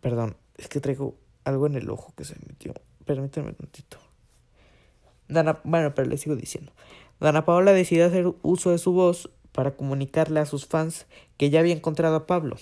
Perdón, 0.00 0.36
es 0.56 0.68
que 0.68 0.78
traigo 0.78 1.16
algo 1.42 1.66
en 1.66 1.74
el 1.74 1.90
ojo 1.90 2.14
que 2.16 2.24
se 2.24 2.36
metió. 2.46 2.72
Permíteme 3.04 3.48
un 3.48 3.56
tantito. 3.56 4.09
Dana, 5.30 5.60
bueno, 5.64 5.94
pero 5.94 6.08
le 6.08 6.18
sigo 6.18 6.36
diciendo. 6.36 6.72
Dana 7.20 7.44
Paola 7.44 7.72
decidió 7.72 8.06
hacer 8.06 8.32
uso 8.42 8.70
de 8.70 8.78
su 8.78 8.92
voz 8.92 9.30
para 9.52 9.76
comunicarle 9.76 10.40
a 10.40 10.46
sus 10.46 10.66
fans 10.66 11.06
que 11.36 11.50
ya 11.50 11.60
había 11.60 11.74
encontrado 11.74 12.16
a 12.16 12.26
Pablo. 12.26 12.56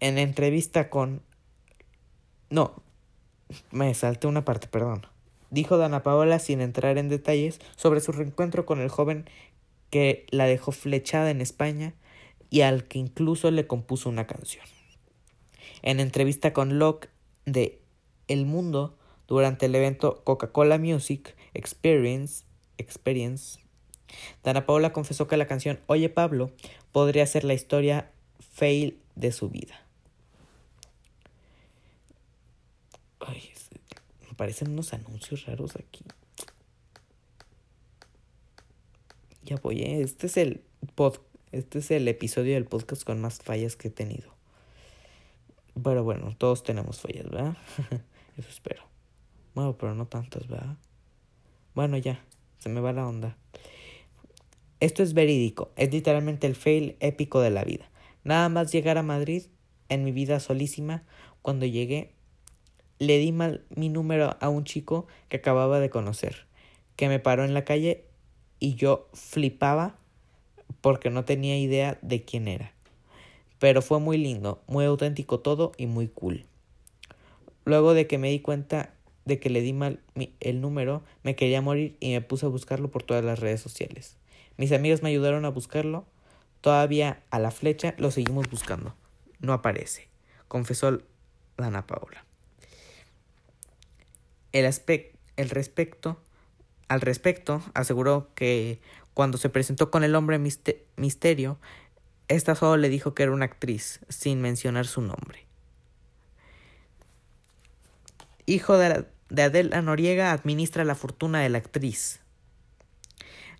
En 0.00 0.18
entrevista 0.18 0.90
con... 0.90 1.22
No, 2.50 2.82
me 3.70 3.92
salté 3.94 4.26
una 4.26 4.44
parte, 4.44 4.68
perdón. 4.68 5.06
Dijo 5.50 5.78
Dana 5.78 6.02
Paola 6.02 6.38
sin 6.38 6.60
entrar 6.60 6.98
en 6.98 7.08
detalles 7.08 7.58
sobre 7.76 8.00
su 8.00 8.12
reencuentro 8.12 8.66
con 8.66 8.80
el 8.80 8.88
joven 8.88 9.28
que 9.90 10.26
la 10.30 10.46
dejó 10.46 10.72
flechada 10.72 11.30
en 11.30 11.40
España 11.40 11.94
y 12.50 12.60
al 12.62 12.84
que 12.84 12.98
incluso 12.98 13.50
le 13.50 13.66
compuso 13.66 14.08
una 14.08 14.26
canción. 14.26 14.64
En 15.82 16.00
entrevista 16.00 16.52
con 16.52 16.78
Locke 16.78 17.08
de 17.46 17.80
El 18.26 18.46
Mundo, 18.46 18.96
durante 19.28 19.66
el 19.66 19.74
evento 19.74 20.24
Coca-Cola 20.24 20.78
Music 20.78 21.36
Experience, 21.54 22.44
Experience, 22.78 23.60
Paola 24.42 24.92
confesó 24.92 25.28
que 25.28 25.36
la 25.36 25.46
canción 25.46 25.78
Oye 25.86 26.08
Pablo 26.08 26.50
podría 26.92 27.26
ser 27.26 27.44
la 27.44 27.54
historia 27.54 28.10
fail 28.40 28.98
de 29.14 29.32
su 29.32 29.50
vida. 29.50 29.84
Me 34.28 34.34
parecen 34.34 34.70
unos 34.70 34.92
anuncios 34.92 35.46
raros 35.46 35.76
aquí. 35.76 36.04
Ya 39.42 39.56
voy, 39.56 39.80
¿eh? 39.80 40.02
este 40.02 40.26
es 40.26 40.36
el 40.36 40.62
pod, 40.94 41.18
este 41.52 41.78
es 41.80 41.90
el 41.90 42.06
episodio 42.08 42.54
del 42.54 42.64
podcast 42.64 43.04
con 43.04 43.20
más 43.20 43.38
fallas 43.38 43.76
que 43.76 43.88
he 43.88 43.90
tenido. 43.90 44.32
Pero 45.82 46.04
bueno, 46.04 46.34
todos 46.36 46.62
tenemos 46.62 47.00
fallas, 47.00 47.24
¿verdad? 47.30 47.56
Eso 48.36 48.48
espero. 48.48 48.87
Pero 49.78 49.94
no 49.94 50.06
tantas, 50.06 50.46
¿verdad? 50.46 50.76
Bueno, 51.74 51.96
ya, 51.96 52.20
se 52.58 52.68
me 52.68 52.80
va 52.80 52.92
la 52.92 53.06
onda. 53.06 53.36
Esto 54.80 55.02
es 55.02 55.14
verídico, 55.14 55.72
es 55.74 55.92
literalmente 55.92 56.46
el 56.46 56.54
fail 56.54 56.96
épico 57.00 57.40
de 57.40 57.50
la 57.50 57.64
vida. 57.64 57.90
Nada 58.22 58.48
más 58.48 58.70
llegar 58.70 58.98
a 58.98 59.02
Madrid, 59.02 59.46
en 59.88 60.04
mi 60.04 60.12
vida 60.12 60.38
solísima, 60.38 61.02
cuando 61.42 61.66
llegué, 61.66 62.12
le 63.00 63.18
di 63.18 63.32
mal 63.32 63.64
mi 63.74 63.88
número 63.88 64.36
a 64.40 64.48
un 64.48 64.64
chico 64.64 65.06
que 65.28 65.38
acababa 65.38 65.80
de 65.80 65.90
conocer, 65.90 66.46
que 66.94 67.08
me 67.08 67.18
paró 67.18 67.44
en 67.44 67.54
la 67.54 67.64
calle 67.64 68.04
y 68.60 68.76
yo 68.76 69.08
flipaba 69.12 69.96
porque 70.80 71.10
no 71.10 71.24
tenía 71.24 71.58
idea 71.58 71.98
de 72.02 72.22
quién 72.24 72.46
era. 72.46 72.72
Pero 73.58 73.82
fue 73.82 73.98
muy 73.98 74.18
lindo, 74.18 74.62
muy 74.68 74.84
auténtico 74.84 75.40
todo 75.40 75.72
y 75.76 75.86
muy 75.86 76.06
cool. 76.06 76.44
Luego 77.64 77.94
de 77.94 78.06
que 78.06 78.18
me 78.18 78.30
di 78.30 78.40
cuenta 78.40 78.94
de 79.28 79.38
que 79.38 79.50
le 79.50 79.60
di 79.60 79.72
mal 79.72 80.00
el 80.40 80.60
número, 80.60 81.04
me 81.22 81.36
quería 81.36 81.60
morir 81.60 81.96
y 82.00 82.12
me 82.12 82.20
puse 82.20 82.46
a 82.46 82.48
buscarlo 82.48 82.90
por 82.90 83.04
todas 83.04 83.24
las 83.24 83.38
redes 83.38 83.60
sociales. 83.60 84.16
Mis 84.56 84.72
amigos 84.72 85.02
me 85.02 85.10
ayudaron 85.10 85.44
a 85.44 85.50
buscarlo. 85.50 86.04
Todavía 86.60 87.22
a 87.30 87.38
la 87.38 87.52
flecha 87.52 87.94
lo 87.98 88.10
seguimos 88.10 88.50
buscando. 88.50 88.96
No 89.38 89.52
aparece, 89.52 90.08
confesó 90.48 90.98
Dana 91.56 91.86
Paola. 91.86 92.24
El, 94.50 94.64
respecto 95.50 96.20
Al 96.88 97.00
respecto, 97.00 97.62
aseguró 97.74 98.30
que 98.34 98.80
cuando 99.14 99.38
se 99.38 99.50
presentó 99.50 99.90
con 99.90 100.02
el 100.02 100.16
hombre 100.16 100.40
misterio, 100.96 101.58
esta 102.28 102.54
solo 102.54 102.76
le 102.78 102.88
dijo 102.88 103.14
que 103.14 103.24
era 103.24 103.32
una 103.32 103.44
actriz, 103.44 104.00
sin 104.08 104.40
mencionar 104.40 104.86
su 104.86 105.02
nombre. 105.02 105.44
Hijo 108.46 108.78
de, 108.78 109.06
Adela 109.36 109.82
Noriega 109.82 110.32
administra 110.32 110.84
la 110.84 110.94
fortuna 110.94 111.40
de 111.40 111.48
la 111.48 111.58
actriz. 111.58 112.20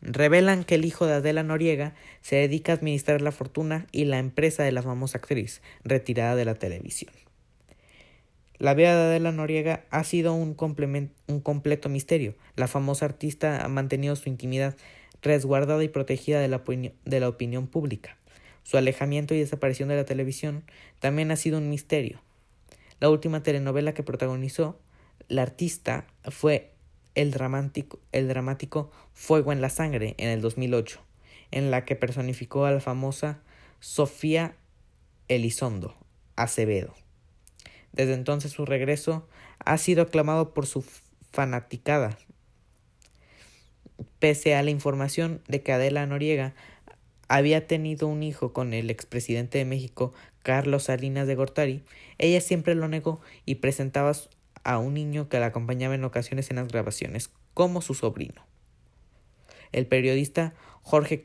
Revelan 0.01 0.65
que 0.65 0.77
el 0.77 0.85
hijo 0.85 1.07
de 1.07 1.15
Adela 1.15 1.43
Noriega 1.43 1.95
se 2.23 2.37
dedica 2.37 2.73
a 2.73 2.77
administrar 2.77 3.21
la 3.21 3.33
fortuna 3.33 3.87
y 3.93 4.05
la 4.05 4.19
empresa 4.19 4.63
de 4.63 4.73
la 4.73 4.83
famosa 4.83 5.19
actriz, 5.19 5.61
retirada 5.85 6.37
de 6.37 6.45
la 6.45 6.55
televisión. 6.55 7.13
La 8.59 8.75
vida 8.75 8.97
de 8.97 9.03
Adela 9.03 9.33
Noriega 9.33 9.85
ha 9.91 10.03
sido 10.05 10.35
un, 10.35 10.55
completo 10.55 11.89
misterio. 11.89 12.35
La 12.57 12.67
famosa 12.67 13.05
artista 13.05 13.65
ha 13.65 13.69
mantenido 13.69 14.17
su 14.17 14.29
intimidad 14.29 14.77
resguardada 15.23 15.83
y 15.85 15.89
protegida 15.89 16.41
de 16.41 16.93
de 17.05 17.21
la 17.21 17.29
opinión 17.29 17.67
pública. 17.67 18.17
Su 18.63 18.77
alejamiento 18.77 19.35
y 19.35 19.39
desaparición 19.39 19.89
de 19.89 19.97
la 19.97 20.05
televisión 20.05 20.65
también 20.99 21.31
ha 21.31 21.37
sido 21.37 21.59
un 21.59 21.71
misterio. 21.71 22.21
La 23.01 23.11
última 23.11 23.43
telenovela 23.43 23.95
que 23.95 24.03
protagonizó 24.03 24.79
la 25.29 25.43
artista 25.43 26.07
fue 26.25 26.73
el 27.15 27.31
dramático, 27.31 27.99
el 28.13 28.29
dramático 28.29 28.91
Fuego 29.13 29.53
en 29.53 29.61
la 29.61 29.71
Sangre 29.71 30.15
en 30.19 30.29
el 30.29 30.41
2008, 30.41 31.01
en 31.51 31.71
la 31.71 31.85
que 31.85 31.97
personificó 31.97 32.65
a 32.65 32.71
la 32.71 32.81
famosa 32.81 33.41
Sofía 33.81 34.57
Elizondo 35.29 35.95
Acevedo. 36.37 36.95
Desde 37.93 38.15
entonces 38.15 38.53
su 38.53 38.65
regreso 38.65 39.29
ha 39.59 39.77
sido 39.79 40.03
aclamado 40.03 40.55
por 40.55 40.67
su 40.67 40.85
fanaticada. 41.33 42.17
Pese 44.19 44.55
a 44.55 44.63
la 44.63 44.71
información 44.71 45.43
de 45.49 45.63
que 45.63 45.73
Adela 45.73 46.07
Noriega 46.07 46.55
había 47.29 47.67
tenido 47.67 48.09
un 48.09 48.23
hijo 48.23 48.53
con 48.53 48.73
el 48.73 48.91
expresidente 48.91 49.59
de 49.59 49.65
México, 49.65 50.13
Carlos 50.43 50.85
Salinas 50.85 51.27
de 51.27 51.35
Gortari, 51.35 51.83
ella 52.17 52.41
siempre 52.41 52.75
lo 52.75 52.89
negó 52.89 53.21
y 53.45 53.57
presentaba 53.57 54.13
a 54.65 54.79
un 54.79 54.95
niño 54.95 55.29
que 55.29 55.41
la 55.41 55.47
acompañaba 55.47 55.95
en 55.95 56.05
ocasiones 56.05 56.51
en 56.51 56.57
las 56.57 56.69
grabaciones, 56.69 57.31
como 57.55 57.81
su 57.81 57.95
sobrino. 57.95 58.47
El 59.73 59.87
periodista 59.87 60.55
Jorge 60.83 61.23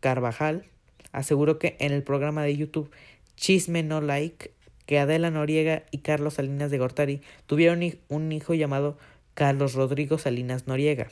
Carvajal 0.00 0.66
aseguró 1.12 1.58
que 1.58 1.76
en 1.80 1.92
el 1.92 2.02
programa 2.02 2.42
de 2.42 2.56
YouTube 2.56 2.90
Chisme 3.36 3.82
No 3.82 4.00
Like 4.00 4.52
que 4.86 4.98
Adela 4.98 5.30
Noriega 5.30 5.84
y 5.90 5.98
Carlos 5.98 6.34
Salinas 6.34 6.70
de 6.70 6.78
Gortari 6.78 7.22
tuvieron 7.46 7.80
un 8.08 8.32
hijo 8.32 8.54
llamado 8.54 8.98
Carlos 9.34 9.74
Rodrigo 9.74 10.18
Salinas 10.18 10.66
Noriega, 10.66 11.08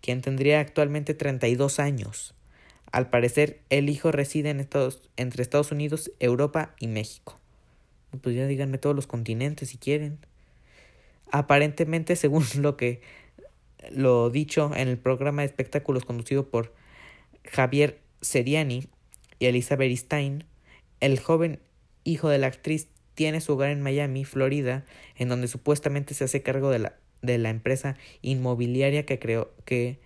quien 0.00 0.20
tendría 0.20 0.60
actualmente 0.60 1.14
32 1.14 1.80
años. 1.80 2.34
Al 2.92 3.08
parecer, 3.08 3.60
el 3.70 3.88
hijo 3.88 4.12
reside 4.12 4.50
en 4.50 4.60
Estados, 4.60 5.02
entre 5.16 5.42
Estados 5.42 5.72
Unidos, 5.72 6.12
Europa 6.20 6.74
y 6.78 6.88
México. 6.88 7.38
Pues 8.20 8.36
ya 8.36 8.46
díganme 8.46 8.78
todos 8.78 8.94
los 8.94 9.06
continentes 9.06 9.70
si 9.70 9.78
quieren. 9.78 10.18
Aparentemente, 11.32 12.14
según 12.14 12.44
lo 12.58 12.76
que 12.76 13.00
lo 13.90 14.30
dicho 14.30 14.70
en 14.76 14.86
el 14.86 14.98
programa 14.98 15.42
de 15.42 15.46
espectáculos 15.46 16.04
conducido 16.04 16.48
por 16.48 16.72
Javier 17.50 17.98
Seriani 18.20 18.86
y 19.40 19.46
Elizabeth 19.46 19.96
Stein, 19.96 20.44
el 21.00 21.18
joven 21.18 21.58
hijo 22.04 22.28
de 22.28 22.38
la 22.38 22.46
actriz, 22.46 22.88
tiene 23.14 23.40
su 23.40 23.54
hogar 23.54 23.70
en 23.70 23.82
Miami, 23.82 24.24
Florida, 24.24 24.84
en 25.16 25.28
donde 25.28 25.48
supuestamente 25.48 26.14
se 26.14 26.24
hace 26.24 26.42
cargo 26.42 26.70
de 26.70 26.78
la, 26.78 26.96
de 27.20 27.38
la 27.38 27.50
empresa 27.50 27.96
inmobiliaria 28.22 29.04
que 29.04 29.18
creó, 29.18 29.52
que 29.64 29.98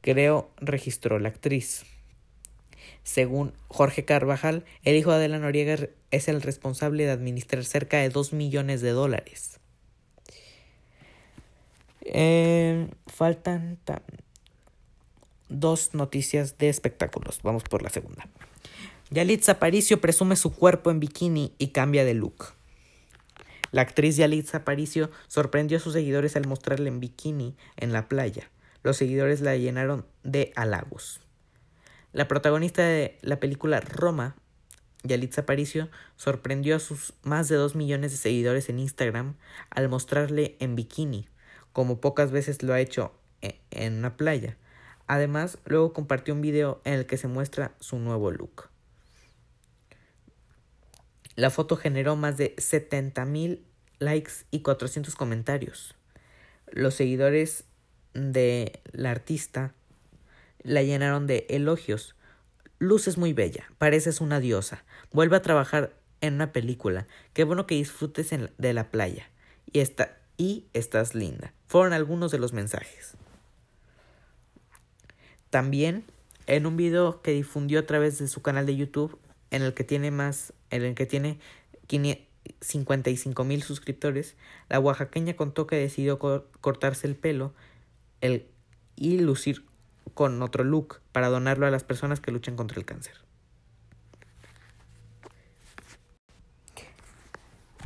creo 0.00 0.50
registró 0.58 1.18
la 1.18 1.28
actriz. 1.28 1.84
Según 3.02 3.52
Jorge 3.68 4.04
Carvajal, 4.04 4.64
el 4.82 4.96
hijo 4.96 5.10
de 5.10 5.16
Adela 5.16 5.38
Noriega 5.38 5.76
es 6.10 6.28
el 6.28 6.42
responsable 6.42 7.04
de 7.04 7.12
administrar 7.12 7.64
cerca 7.64 7.98
de 7.98 8.10
2 8.10 8.32
millones 8.32 8.80
de 8.80 8.90
dólares. 8.90 9.60
Eh, 12.08 12.88
faltan 13.06 13.78
dos 15.48 15.94
noticias 15.94 16.58
de 16.58 16.68
espectáculos. 16.68 17.40
Vamos 17.42 17.64
por 17.64 17.82
la 17.82 17.90
segunda. 17.90 18.28
Yalitza 19.10 19.52
Aparicio 19.52 20.00
presume 20.00 20.36
su 20.36 20.54
cuerpo 20.54 20.90
en 20.90 21.00
bikini 21.00 21.54
y 21.58 21.68
cambia 21.68 22.04
de 22.04 22.14
look. 22.14 22.54
La 23.70 23.82
actriz 23.82 24.16
Yalitza 24.16 24.58
Aparicio 24.58 25.10
sorprendió 25.26 25.78
a 25.78 25.80
sus 25.80 25.92
seguidores 25.92 26.36
al 26.36 26.46
mostrarle 26.46 26.88
en 26.88 27.00
bikini 27.00 27.56
en 27.76 27.92
la 27.92 28.08
playa. 28.08 28.50
Los 28.82 28.96
seguidores 28.96 29.40
la 29.40 29.56
llenaron 29.56 30.06
de 30.22 30.52
halagos. 30.56 31.20
La 32.12 32.28
protagonista 32.28 32.82
de 32.82 33.18
la 33.20 33.38
película 33.38 33.80
Roma, 33.80 34.36
Yalitza 35.02 35.42
Aparicio, 35.42 35.90
sorprendió 36.16 36.76
a 36.76 36.80
sus 36.80 37.14
más 37.22 37.48
de 37.48 37.56
dos 37.56 37.74
millones 37.74 38.12
de 38.12 38.16
seguidores 38.16 38.68
en 38.68 38.78
Instagram 38.78 39.34
al 39.70 39.88
mostrarle 39.88 40.56
en 40.60 40.76
bikini, 40.76 41.28
como 41.76 42.00
pocas 42.00 42.30
veces 42.30 42.62
lo 42.62 42.72
ha 42.72 42.80
hecho 42.80 43.12
e-, 43.42 43.60
en 43.70 43.98
una 43.98 44.16
playa. 44.16 44.56
Además, 45.06 45.58
luego 45.66 45.92
compartió 45.92 46.32
un 46.32 46.40
video 46.40 46.80
en 46.84 46.94
el 46.94 47.04
que 47.04 47.18
se 47.18 47.28
muestra 47.28 47.74
su 47.80 47.98
nuevo 47.98 48.30
look. 48.30 48.70
La 51.34 51.50
foto 51.50 51.76
generó 51.76 52.16
más 52.16 52.38
de 52.38 52.56
70.000 52.56 53.60
likes 53.98 54.32
y 54.50 54.62
400 54.62 55.14
comentarios. 55.16 55.94
Los 56.72 56.94
seguidores 56.94 57.64
de 58.14 58.80
la 58.92 59.10
artista 59.10 59.74
la 60.62 60.82
llenaron 60.82 61.26
de 61.26 61.44
elogios. 61.50 62.16
Luz 62.78 63.06
es 63.06 63.18
muy 63.18 63.34
bella, 63.34 63.70
pareces 63.76 64.22
una 64.22 64.40
diosa. 64.40 64.82
Vuelve 65.12 65.36
a 65.36 65.42
trabajar 65.42 65.92
en 66.22 66.36
una 66.36 66.52
película. 66.52 67.06
Qué 67.34 67.44
bueno 67.44 67.66
que 67.66 67.74
disfrutes 67.74 68.30
de 68.56 68.72
la 68.72 68.90
playa. 68.90 69.28
Y, 69.70 69.80
está, 69.80 70.16
y 70.36 70.66
estás 70.72 71.14
linda. 71.14 71.52
Fueron 71.66 71.92
algunos 71.92 72.30
de 72.30 72.38
los 72.38 72.52
mensajes. 72.52 73.14
También 75.50 76.04
en 76.46 76.66
un 76.66 76.76
video 76.76 77.22
que 77.22 77.32
difundió 77.32 77.80
a 77.80 77.86
través 77.86 78.18
de 78.18 78.28
su 78.28 78.42
canal 78.42 78.66
de 78.66 78.76
YouTube, 78.76 79.18
en 79.50 79.62
el 79.62 79.74
que 79.74 79.84
tiene 79.84 80.10
más, 80.10 80.52
en 80.70 80.82
el 80.82 80.94
que 80.94 81.06
tiene 81.06 81.38
55 82.60 83.44
mil 83.44 83.62
suscriptores, 83.62 84.36
la 84.68 84.78
oaxaqueña 84.78 85.34
contó 85.34 85.66
que 85.66 85.76
decidió 85.76 86.18
cortarse 86.18 87.06
el 87.06 87.16
pelo 87.16 87.52
el, 88.20 88.46
y 88.94 89.18
lucir 89.18 89.64
con 90.14 90.40
otro 90.42 90.64
look 90.64 91.00
para 91.12 91.28
donarlo 91.28 91.66
a 91.66 91.70
las 91.70 91.84
personas 91.84 92.20
que 92.20 92.30
luchan 92.30 92.56
contra 92.56 92.78
el 92.78 92.84
cáncer. 92.84 93.14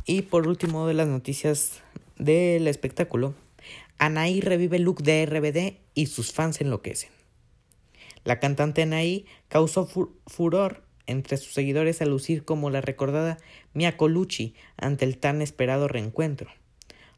Y 0.05 0.23
por 0.23 0.47
último 0.47 0.87
de 0.87 0.93
las 0.93 1.07
noticias 1.07 1.81
del 2.21 2.67
espectáculo, 2.67 3.33
Anaí 3.97 4.41
revive 4.41 4.77
el 4.77 4.83
look 4.83 5.01
de 5.01 5.25
RBD 5.25 5.81
y 5.95 6.05
sus 6.05 6.31
fans 6.31 6.61
enloquecen. 6.61 7.09
La 8.23 8.39
cantante 8.39 8.83
Anaí 8.83 9.25
causó 9.47 9.87
furor 10.27 10.83
entre 11.07 11.37
sus 11.37 11.53
seguidores 11.53 11.99
al 12.01 12.09
lucir 12.09 12.45
como 12.45 12.69
la 12.69 12.79
recordada 12.79 13.39
Mia 13.73 13.97
Colucci 13.97 14.53
ante 14.77 15.03
el 15.05 15.17
tan 15.17 15.41
esperado 15.41 15.87
reencuentro. 15.87 16.51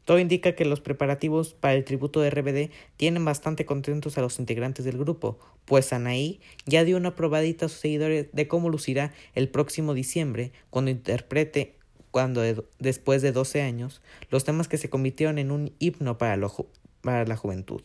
Todo 0.06 0.18
indica 0.18 0.54
que 0.54 0.64
los 0.64 0.80
preparativos 0.80 1.52
para 1.52 1.74
el 1.74 1.84
tributo 1.84 2.20
de 2.20 2.30
RBD 2.30 2.70
tienen 2.96 3.26
bastante 3.26 3.66
contentos 3.66 4.16
a 4.16 4.22
los 4.22 4.38
integrantes 4.38 4.86
del 4.86 4.98
grupo, 4.98 5.38
pues 5.66 5.92
Anaí 5.92 6.40
ya 6.64 6.82
dio 6.84 6.96
una 6.96 7.14
probadita 7.14 7.66
a 7.66 7.68
sus 7.68 7.80
seguidores 7.80 8.28
de 8.32 8.48
cómo 8.48 8.70
lucirá 8.70 9.12
el 9.34 9.50
próximo 9.50 9.92
diciembre 9.92 10.52
cuando 10.70 10.90
interprete, 10.90 11.73
cuando 12.14 12.42
después 12.78 13.22
de 13.22 13.32
12 13.32 13.60
años, 13.60 14.00
los 14.30 14.44
temas 14.44 14.68
que 14.68 14.78
se 14.78 14.88
convirtieron 14.88 15.36
en 15.36 15.50
un 15.50 15.74
himno 15.80 16.16
para, 16.16 16.36
la 16.36 17.36
juventud. 17.36 17.82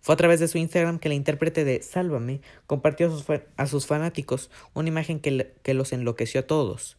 Fue 0.00 0.14
a 0.14 0.16
través 0.16 0.40
de 0.40 0.48
su 0.48 0.56
Instagram 0.56 0.98
que 0.98 1.10
la 1.10 1.16
intérprete 1.16 1.66
de 1.66 1.82
Sálvame 1.82 2.40
compartió 2.66 3.14
a 3.58 3.66
sus, 3.66 3.86
fanáticos 3.86 4.50
una 4.72 4.88
imagen 4.88 5.20
que, 5.20 5.52
que, 5.62 5.74
los 5.74 5.92
enloqueció 5.92 6.40
a 6.40 6.46
todos, 6.46 6.96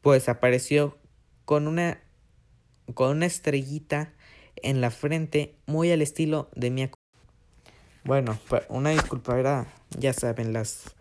pues 0.00 0.30
apareció 0.30 0.96
con 1.44 1.68
una, 1.68 2.00
con 2.94 3.10
una 3.10 3.26
estrellita 3.26 4.14
en 4.56 4.80
la 4.80 4.90
frente 4.90 5.54
muy 5.66 5.92
al 5.92 6.00
estilo 6.00 6.48
de 6.56 6.70
Mia. 6.70 6.90
Bueno, 8.04 8.38
una 8.70 8.88
disculpa, 8.88 9.38
era, 9.38 9.66
ya 9.98 10.14
saben, 10.14 10.54
las 10.54 10.94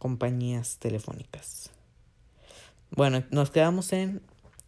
compañías 0.00 0.78
telefónicas. 0.80 1.70
Bueno, 2.96 3.24
nos 3.30 3.50
quedamos 3.50 3.92
en 3.92 4.22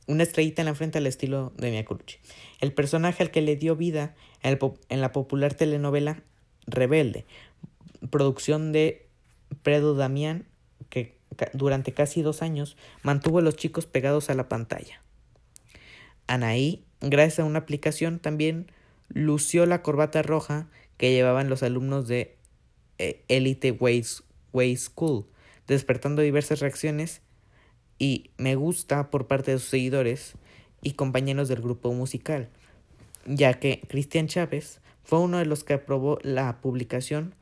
una 0.08 0.24
estrellita 0.24 0.60
en 0.60 0.66
la 0.66 0.74
frente 0.74 0.98
al 0.98 1.06
estilo 1.06 1.52
de 1.58 1.70
Mia 1.70 1.84
Colucci. 1.84 2.18
El 2.60 2.72
personaje 2.72 3.22
al 3.22 3.30
que 3.30 3.40
le 3.40 3.54
dio 3.54 3.76
vida 3.76 4.16
en 4.42 5.00
la 5.00 5.12
popular 5.12 5.54
telenovela 5.54 6.24
Rebelde, 6.66 7.24
producción 8.10 8.72
de 8.72 9.06
Predo 9.62 9.94
Damián, 9.94 10.44
que 10.90 11.16
durante 11.52 11.92
casi 11.92 12.22
dos 12.22 12.42
años 12.42 12.76
mantuvo 13.04 13.38
a 13.38 13.42
los 13.42 13.54
chicos 13.54 13.86
pegados 13.86 14.28
a 14.28 14.34
la 14.34 14.48
pantalla. 14.48 15.00
Anaí, 16.26 16.84
gracias 17.00 17.40
a 17.40 17.44
una 17.44 17.60
aplicación, 17.60 18.18
también 18.18 18.72
lució 19.08 19.66
la 19.66 19.82
corbata 19.82 20.22
roja 20.22 20.66
que 20.96 21.12
llevaban 21.12 21.48
los 21.48 21.62
alumnos 21.62 22.08
de 22.08 22.36
eh, 22.98 23.24
Elite 23.28 23.70
Way 23.70 24.76
School, 24.76 25.26
despertando 25.68 26.22
diversas 26.22 26.58
reacciones 26.58 27.22
y 27.98 28.30
me 28.36 28.56
gusta 28.56 29.10
por 29.10 29.26
parte 29.26 29.52
de 29.52 29.58
sus 29.58 29.68
seguidores 29.68 30.34
y 30.82 30.92
compañeros 30.92 31.48
del 31.48 31.62
grupo 31.62 31.92
musical, 31.92 32.48
ya 33.24 33.54
que 33.54 33.82
Cristian 33.88 34.28
Chávez 34.28 34.80
fue 35.04 35.20
uno 35.20 35.38
de 35.38 35.46
los 35.46 35.64
que 35.64 35.74
aprobó 35.74 36.18
la 36.22 36.60
publicación 36.60 37.34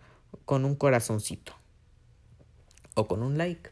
con 0.44 0.64
un 0.64 0.74
corazoncito 0.74 1.54
o 2.94 3.06
con 3.06 3.22
un 3.22 3.38
like. 3.38 3.70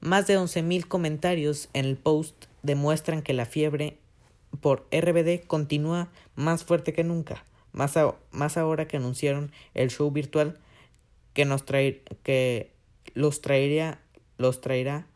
Más 0.00 0.26
de 0.26 0.38
11.000 0.38 0.86
comentarios 0.88 1.68
en 1.72 1.84
el 1.84 1.96
post 1.96 2.46
demuestran 2.62 3.22
que 3.22 3.34
la 3.34 3.46
fiebre 3.46 3.98
por 4.60 4.86
RBD 4.90 5.46
continúa 5.46 6.08
más 6.34 6.64
fuerte 6.64 6.92
que 6.92 7.04
nunca, 7.04 7.44
más, 7.72 7.94
más 8.32 8.56
ahora 8.56 8.88
que 8.88 8.96
anunciaron 8.96 9.52
el 9.74 9.90
show 9.90 10.10
virtual 10.10 10.58
que 11.34 11.44
nos 11.44 11.62
que 11.62 12.72
los 13.14 13.40
traería 13.40 14.00
los 14.38 14.60
traerá 14.60 15.06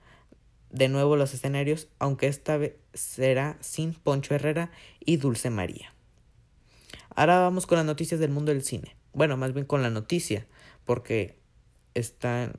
de 0.74 0.88
nuevo 0.88 1.14
los 1.14 1.32
escenarios, 1.32 1.86
aunque 2.00 2.26
esta 2.26 2.56
vez 2.56 2.74
será 2.94 3.56
sin 3.60 3.94
Poncho 3.94 4.34
Herrera 4.34 4.72
y 4.98 5.18
Dulce 5.18 5.48
María. 5.48 5.94
Ahora 7.14 7.38
vamos 7.38 7.66
con 7.66 7.78
las 7.78 7.86
noticias 7.86 8.18
del 8.18 8.32
mundo 8.32 8.50
del 8.50 8.64
cine. 8.64 8.96
Bueno, 9.12 9.36
más 9.36 9.54
bien 9.54 9.66
con 9.66 9.82
la 9.82 9.90
noticia, 9.90 10.46
porque 10.84 11.38
están... 11.94 12.54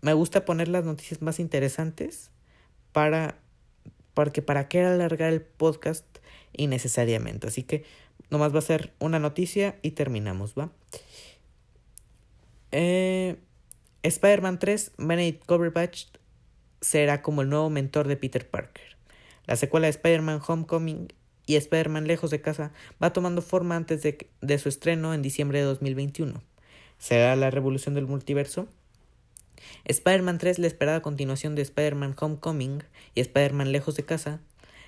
Me 0.00 0.14
gusta 0.14 0.46
poner 0.46 0.68
las 0.68 0.84
noticias 0.84 1.20
más 1.20 1.38
interesantes 1.38 2.30
para... 2.92 3.36
Porque 4.14 4.40
para 4.40 4.66
qué 4.68 4.82
alargar 4.82 5.34
el 5.34 5.42
podcast 5.42 6.06
innecesariamente. 6.54 7.46
Así 7.46 7.62
que 7.62 7.84
nomás 8.30 8.54
va 8.54 8.58
a 8.60 8.62
ser 8.62 8.94
una 9.00 9.18
noticia 9.18 9.78
y 9.82 9.90
terminamos, 9.90 10.54
¿va? 10.54 10.70
Eh, 12.72 13.36
Spider-Man 14.02 14.58
3, 14.58 14.92
Benedict 14.96 15.44
Cumberbatch 15.44 16.06
será 16.80 17.22
como 17.22 17.42
el 17.42 17.48
nuevo 17.48 17.70
mentor 17.70 18.08
de 18.08 18.16
Peter 18.16 18.48
Parker. 18.48 18.96
La 19.46 19.56
secuela 19.56 19.86
de 19.86 19.90
Spider-Man 19.90 20.40
Homecoming 20.46 21.08
y 21.46 21.56
Spider-Man 21.56 22.06
Lejos 22.06 22.30
de 22.30 22.40
Casa 22.40 22.72
va 23.02 23.12
tomando 23.12 23.42
forma 23.42 23.76
antes 23.76 24.02
de, 24.02 24.58
su 24.58 24.68
estreno 24.68 25.14
en 25.14 25.22
diciembre 25.22 25.58
de 25.58 25.64
2021. 25.64 26.42
¿Será 26.98 27.34
la 27.36 27.50
revolución 27.50 27.94
del 27.94 28.06
multiverso? 28.06 28.68
Spider-Man 29.84 30.38
3, 30.38 30.58
la 30.58 30.66
esperada 30.66 31.02
continuación 31.02 31.54
de 31.54 31.62
Spider-Man 31.62 32.14
Homecoming 32.18 32.84
y 33.14 33.20
Spider-Man 33.20 33.72
Lejos 33.72 33.96
de 33.96 34.04
Casa, 34.04 34.40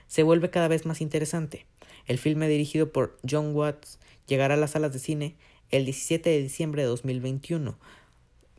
se 0.07 0.22
vuelve 0.22 0.50
cada 0.50 0.68
vez 0.68 0.87
más 0.87 1.00
interesante. 1.00 1.66
El 2.07 2.18
filme 2.18 2.48
dirigido 2.48 2.92
por 2.92 3.18
John 3.28 3.55
Watts 3.55 3.98
llegará 4.26 4.55
a 4.55 4.59
las 4.59 4.72
salas 4.72 4.92
de 4.92 4.98
cine 4.98 5.37
el 5.70 5.85
17 5.85 6.28
de 6.31 6.42
diciembre 6.42 6.83
de 6.83 6.88
2021. 6.88 7.76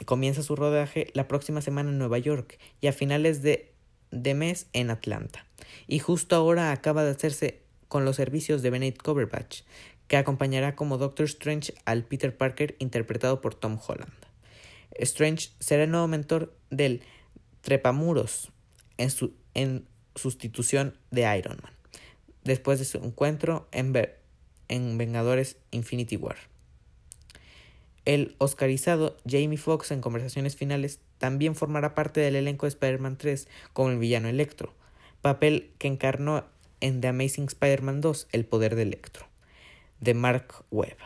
Comienza 0.05 0.43
su 0.43 0.55
rodaje 0.55 1.07
la 1.13 1.27
próxima 1.27 1.61
semana 1.61 1.89
en 1.89 1.97
Nueva 1.97 2.17
York 2.17 2.59
y 2.81 2.87
a 2.87 2.93
finales 2.93 3.41
de, 3.41 3.73
mes 4.11 4.67
en 4.73 4.89
Atlanta. 4.89 5.45
Y 5.87 5.99
justo 5.99 6.35
ahora 6.35 6.71
acaba 6.71 7.03
de 7.03 7.11
hacerse 7.11 7.61
con 7.87 8.05
los 8.05 8.15
servicios 8.15 8.61
de 8.61 8.69
Benedict 8.69 9.01
Cumberbatch, 9.01 9.61
que 10.07 10.17
acompañará 10.17 10.75
como 10.75 10.97
Doctor 10.97 11.25
Strange 11.25 11.73
al 11.85 12.03
Peter 12.03 12.35
Parker 12.35 12.75
interpretado 12.79 13.39
por 13.39 13.55
Tom 13.55 13.79
Holland. 13.85 14.13
Strange 14.91 15.49
será 15.59 15.83
el 15.83 15.91
nuevo 15.91 16.07
mentor 16.07 16.55
del 16.69 17.01
Trepamuros 17.61 18.51
en, 18.97 19.09
su, 19.09 19.33
en 19.53 19.87
sustitución 20.15 20.97
de 21.11 21.37
Iron 21.37 21.59
Man, 21.63 21.73
después 22.43 22.79
de 22.79 22.85
su 22.85 22.97
encuentro 22.97 23.67
en, 23.71 23.93
en 24.67 24.97
Vengadores 24.97 25.57
Infinity 25.71 26.17
War. 26.17 26.52
El 28.05 28.35
oscarizado 28.37 29.17
Jamie 29.25 29.57
Foxx 29.57 29.91
en 29.91 30.01
conversaciones 30.01 30.57
finales 30.57 30.99
también 31.19 31.55
formará 31.55 31.95
parte 31.95 32.19
del 32.19 32.35
elenco 32.35 32.65
de 32.65 32.71
Spider-Man 32.71 33.17
3 33.17 33.47
como 33.71 33.91
el 33.91 33.97
villano 33.97 34.27
Electro, 34.27 34.73
papel 35.21 35.71
que 35.77 35.87
encarnó 35.87 36.43
en 36.81 36.99
The 36.99 37.07
Amazing 37.07 37.45
Spider-Man 37.45 38.01
2 38.01 38.27
El 38.33 38.45
poder 38.45 38.75
de 38.75 38.81
Electro, 38.81 39.25
de 40.01 40.13
Mark 40.13 40.65
Webb. 40.69 40.97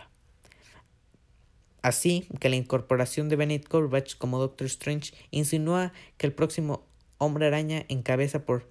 Así 1.83 2.27
que 2.39 2.49
la 2.49 2.55
incorporación 2.55 3.29
de 3.29 3.35
Benedict 3.35 3.69
Cumberbatch 3.69 4.15
como 4.17 4.39
Doctor 4.39 4.65
Strange 4.65 5.13
insinúa 5.29 5.93
que 6.17 6.25
el 6.25 6.33
próximo 6.33 6.83
Hombre 7.19 7.45
Araña 7.45 7.85
encabeza 7.89 8.43
por 8.43 8.67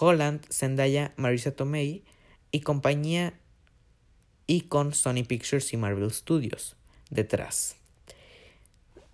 Holland, 0.00 0.40
Zendaya, 0.50 1.12
Marisa 1.16 1.52
Tomei 1.52 2.02
y 2.50 2.60
compañía 2.60 3.38
y 4.46 4.62
con 4.62 4.94
Sony 4.94 5.24
Pictures 5.28 5.70
y 5.74 5.76
Marvel 5.76 6.10
Studios 6.10 6.77
detrás. 7.10 7.76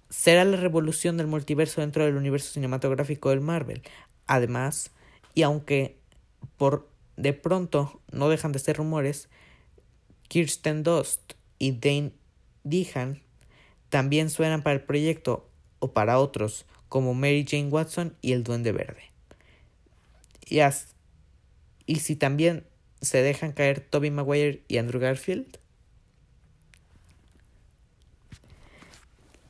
Será 0.09 0.44
la 0.44 0.57
revolución 0.57 1.16
del 1.16 1.26
multiverso 1.26 1.80
dentro 1.80 2.04
del 2.04 2.16
universo 2.16 2.52
cinematográfico 2.52 3.30
del 3.30 3.40
Marvel. 3.40 3.83
Además, 4.26 4.90
y 5.35 5.42
aunque 5.42 5.98
por 6.57 6.88
de 7.16 7.33
pronto 7.33 8.00
no 8.11 8.28
dejan 8.28 8.52
de 8.52 8.59
ser 8.59 8.76
rumores, 8.76 9.28
Kirsten 10.28 10.83
Dust 10.83 11.35
y 11.59 11.72
Dane 11.72 12.12
Dehan 12.64 13.22
también 13.88 14.30
suenan 14.30 14.62
para 14.62 14.74
el 14.74 14.83
proyecto 14.83 15.48
o 15.78 15.92
para 15.92 16.18
otros 16.18 16.66
como 16.88 17.14
Mary 17.14 17.44
Jane 17.48 17.68
Watson 17.68 18.16
y 18.20 18.33
el 18.33 18.44
Duende 18.44 18.72
Verde. 18.72 19.02
Y, 20.48 20.61
y 21.87 21.96
si 21.96 22.16
también 22.16 22.66
se 23.04 23.22
dejan 23.22 23.52
caer 23.52 23.80
Toby 23.80 24.11
Maguire 24.11 24.62
y 24.68 24.78
Andrew 24.78 25.00
Garfield. 25.00 25.59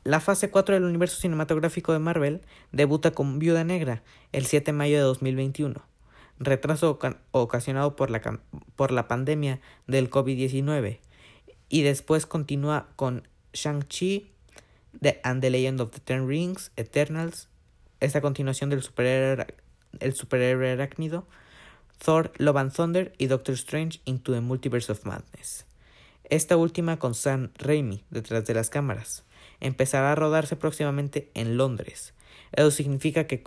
La 0.05 0.19
fase 0.19 0.51
4 0.51 0.75
del 0.75 0.83
universo 0.83 1.19
cinematográfico 1.19 1.91
de 1.91 1.97
Marvel 1.97 2.41
debuta 2.71 3.09
con 3.09 3.39
Viuda 3.39 3.63
Negra 3.63 4.03
el 4.33 4.45
7 4.45 4.65
de 4.67 4.77
mayo 4.77 4.97
de 4.97 5.01
2021, 5.01 5.83
retraso 6.37 6.99
ocasionado 7.31 7.95
por 7.95 8.11
la, 8.11 9.07
pandemia 9.07 9.61
del 9.87 10.11
COVID-19, 10.11 10.99
y 11.69 11.81
después 11.81 12.27
continúa 12.27 12.87
con 12.95 13.27
Shang-Chi 13.53 14.29
and 15.23 15.41
the 15.41 15.49
Legend 15.49 15.81
of 15.81 15.89
the 15.89 15.99
Ten 16.01 16.27
Rings, 16.27 16.71
Eternals, 16.75 17.49
esta 17.99 18.21
continuación 18.21 18.69
del 18.69 18.83
superhéroe, 18.83 19.55
el 20.01 20.13
superhéroe 20.13 20.73
arácnido, 20.73 21.25
Thor, 21.97 22.31
Love 22.37 22.57
and 22.57 22.73
Thunder 22.75 23.13
y 23.17 23.25
Doctor 23.25 23.55
Strange 23.55 24.01
Into 24.05 24.33
the 24.33 24.41
Multiverse 24.41 24.91
of 24.91 25.03
Madness. 25.03 25.65
Esta 26.25 26.57
última 26.57 26.99
con 26.99 27.15
Sam 27.15 27.49
Raimi 27.57 28.03
detrás 28.11 28.45
de 28.45 28.53
las 28.53 28.69
cámaras 28.69 29.24
empezará 29.59 30.11
a 30.11 30.15
rodarse 30.15 30.55
próximamente 30.55 31.31
en 31.33 31.57
Londres. 31.57 32.13
Eso 32.51 32.71
significa 32.71 33.27
que 33.27 33.43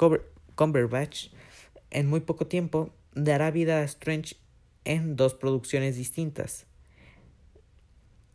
Cumberbatch 0.55 1.29
en 1.90 2.09
muy 2.09 2.21
poco 2.21 2.47
tiempo 2.47 2.90
dará 3.14 3.51
vida 3.51 3.79
a 3.79 3.85
Strange 3.85 4.37
en 4.85 5.16
dos 5.16 5.35
producciones 5.35 5.97
distintas. 5.97 6.66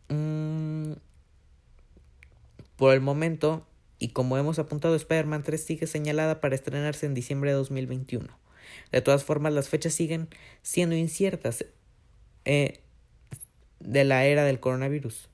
Mm, 0.08 0.92
por 2.76 2.94
el 2.94 3.00
momento, 3.00 3.66
y 3.98 4.08
como 4.08 4.36
hemos 4.36 4.58
apuntado, 4.58 4.94
Spider-Man 4.94 5.42
3 5.42 5.64
sigue 5.64 5.86
señalada 5.86 6.40
para 6.40 6.54
estrenarse 6.54 7.06
en 7.06 7.14
diciembre 7.14 7.50
de 7.50 7.56
2021. 7.56 8.38
De 8.92 9.00
todas 9.00 9.24
formas, 9.24 9.52
las 9.52 9.68
fechas 9.68 9.94
siguen 9.94 10.28
siendo 10.62 10.96
inciertas 10.96 11.64
eh, 12.44 12.80
de 13.80 14.04
la 14.04 14.24
era 14.24 14.44
del 14.44 14.60
coronavirus. 14.60 15.28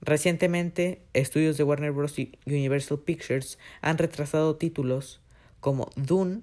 Recientemente, 0.00 1.02
estudios 1.12 1.56
de 1.56 1.64
Warner 1.64 1.92
Bros. 1.92 2.18
y 2.18 2.38
Universal 2.46 3.00
Pictures 3.00 3.58
han 3.80 3.98
retrasado 3.98 4.56
títulos 4.56 5.20
como 5.60 5.90
Dune, 5.96 6.42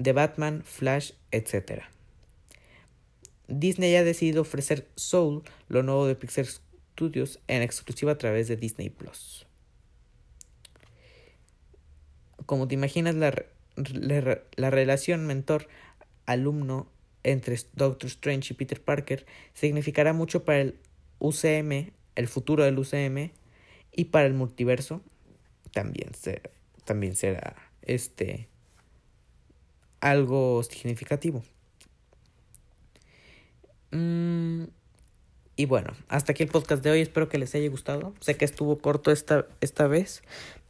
The 0.00 0.12
Batman, 0.12 0.62
Flash, 0.64 1.12
etc. 1.30 1.82
Disney 3.48 3.94
ha 3.96 4.04
decidido 4.04 4.42
ofrecer 4.42 4.88
Soul, 4.96 5.42
lo 5.68 5.82
nuevo 5.82 6.06
de 6.06 6.14
Pixar 6.14 6.46
Studios, 6.46 7.40
en 7.46 7.62
exclusiva 7.62 8.12
a 8.12 8.18
través 8.18 8.48
de 8.48 8.56
Disney 8.56 8.88
Plus. 8.88 9.46
Como 12.46 12.66
te 12.68 12.74
imaginas, 12.74 13.14
la, 13.14 13.34
la 14.56 14.70
relación 14.70 15.26
mentor-alumno 15.26 16.90
entre 17.22 17.58
Doctor 17.74 18.08
Strange 18.08 18.52
y 18.52 18.56
Peter 18.56 18.82
Parker 18.82 19.26
significará 19.52 20.12
mucho 20.12 20.44
para 20.44 20.60
el 20.60 20.78
UCM 21.18 21.92
el 22.14 22.28
futuro 22.28 22.64
del 22.64 22.78
UCM 22.78 23.30
y 23.92 24.04
para 24.06 24.26
el 24.26 24.34
multiverso 24.34 25.00
también 25.72 26.14
será, 26.14 26.50
también 26.84 27.16
será 27.16 27.56
este 27.82 28.48
algo 30.00 30.62
significativo. 30.62 31.42
Mm, 33.92 34.64
y 35.56 35.66
bueno, 35.66 35.92
hasta 36.08 36.32
aquí 36.32 36.42
el 36.42 36.48
podcast 36.48 36.82
de 36.82 36.90
hoy. 36.90 37.00
Espero 37.00 37.28
que 37.28 37.38
les 37.38 37.54
haya 37.54 37.68
gustado. 37.68 38.14
Sé 38.20 38.36
que 38.36 38.44
estuvo 38.44 38.78
corto 38.78 39.10
esta, 39.12 39.46
esta 39.60 39.86
vez. 39.86 40.22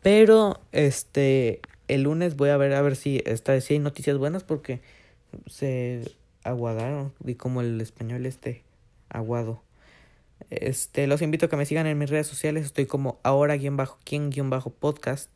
Pero 0.02 0.60
este 0.72 1.60
el 1.88 2.02
lunes 2.02 2.36
voy 2.36 2.50
a 2.50 2.56
ver 2.56 2.72
a 2.74 2.82
ver 2.82 2.96
si, 2.96 3.22
esta, 3.26 3.60
si 3.60 3.74
hay 3.74 3.80
noticias 3.80 4.18
buenas 4.18 4.44
porque 4.44 4.80
se 5.46 6.12
aguadaron. 6.44 7.12
Y 7.24 7.36
como 7.36 7.60
el 7.60 7.80
español 7.80 8.26
este 8.26 8.64
Aguado. 9.12 9.62
Este, 10.60 11.06
los 11.06 11.22
invito 11.22 11.46
a 11.46 11.48
que 11.48 11.56
me 11.56 11.64
sigan 11.64 11.86
en 11.86 11.96
mis 11.96 12.10
redes 12.10 12.26
sociales. 12.26 12.66
Estoy 12.66 12.84
como 12.84 13.18
ahora 13.22 13.56
quien 13.56 13.78
bajo 13.78 13.98
quien 14.04 14.28
guion 14.28 14.50
bajo 14.50 14.68
podcast 14.68 15.30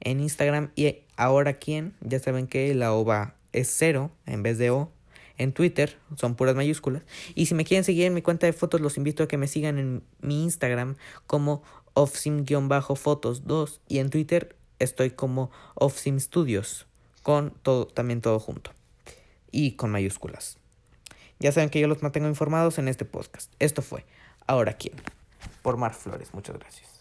en 0.00 0.20
Instagram 0.20 0.72
y 0.76 0.98
ahora 1.16 1.54
quien. 1.54 1.94
Ya 2.02 2.18
saben 2.18 2.46
que 2.46 2.74
la 2.74 2.92
O 2.92 3.02
va 3.06 3.34
es 3.54 3.74
cero 3.74 4.10
en 4.26 4.42
vez 4.42 4.58
de 4.58 4.68
O. 4.70 4.92
En 5.38 5.52
Twitter 5.52 5.96
son 6.16 6.34
puras 6.34 6.54
mayúsculas. 6.54 7.02
Y 7.34 7.46
si 7.46 7.54
me 7.54 7.64
quieren 7.64 7.82
seguir 7.82 8.04
en 8.04 8.12
mi 8.12 8.20
cuenta 8.20 8.44
de 8.44 8.52
fotos, 8.52 8.82
los 8.82 8.98
invito 8.98 9.22
a 9.22 9.28
que 9.28 9.38
me 9.38 9.48
sigan 9.48 9.78
en 9.78 10.02
mi 10.20 10.42
Instagram 10.42 10.96
como 11.26 11.62
offsim-fotos 11.94 13.46
2 13.46 13.80
y 13.88 13.98
en 14.00 14.10
Twitter 14.10 14.54
estoy 14.80 15.10
como 15.10 15.50
offsim 15.76 16.20
studios 16.20 16.86
con 17.22 17.54
todo 17.62 17.86
también 17.86 18.20
todo 18.20 18.38
junto 18.38 18.72
y 19.50 19.72
con 19.72 19.90
mayúsculas. 19.90 20.58
Ya 21.38 21.52
saben 21.52 21.70
que 21.70 21.80
yo 21.80 21.88
los 21.88 22.02
mantengo 22.02 22.28
informados 22.28 22.78
en 22.78 22.88
este 22.88 23.04
podcast. 23.04 23.52
Esto 23.60 23.80
fue 23.80 24.04
Ahora 24.48 24.72
quién 24.72 24.94
por 25.62 25.76
Mar 25.76 25.94
Flores. 25.94 26.32
Muchas 26.32 26.58
gracias. 26.58 26.97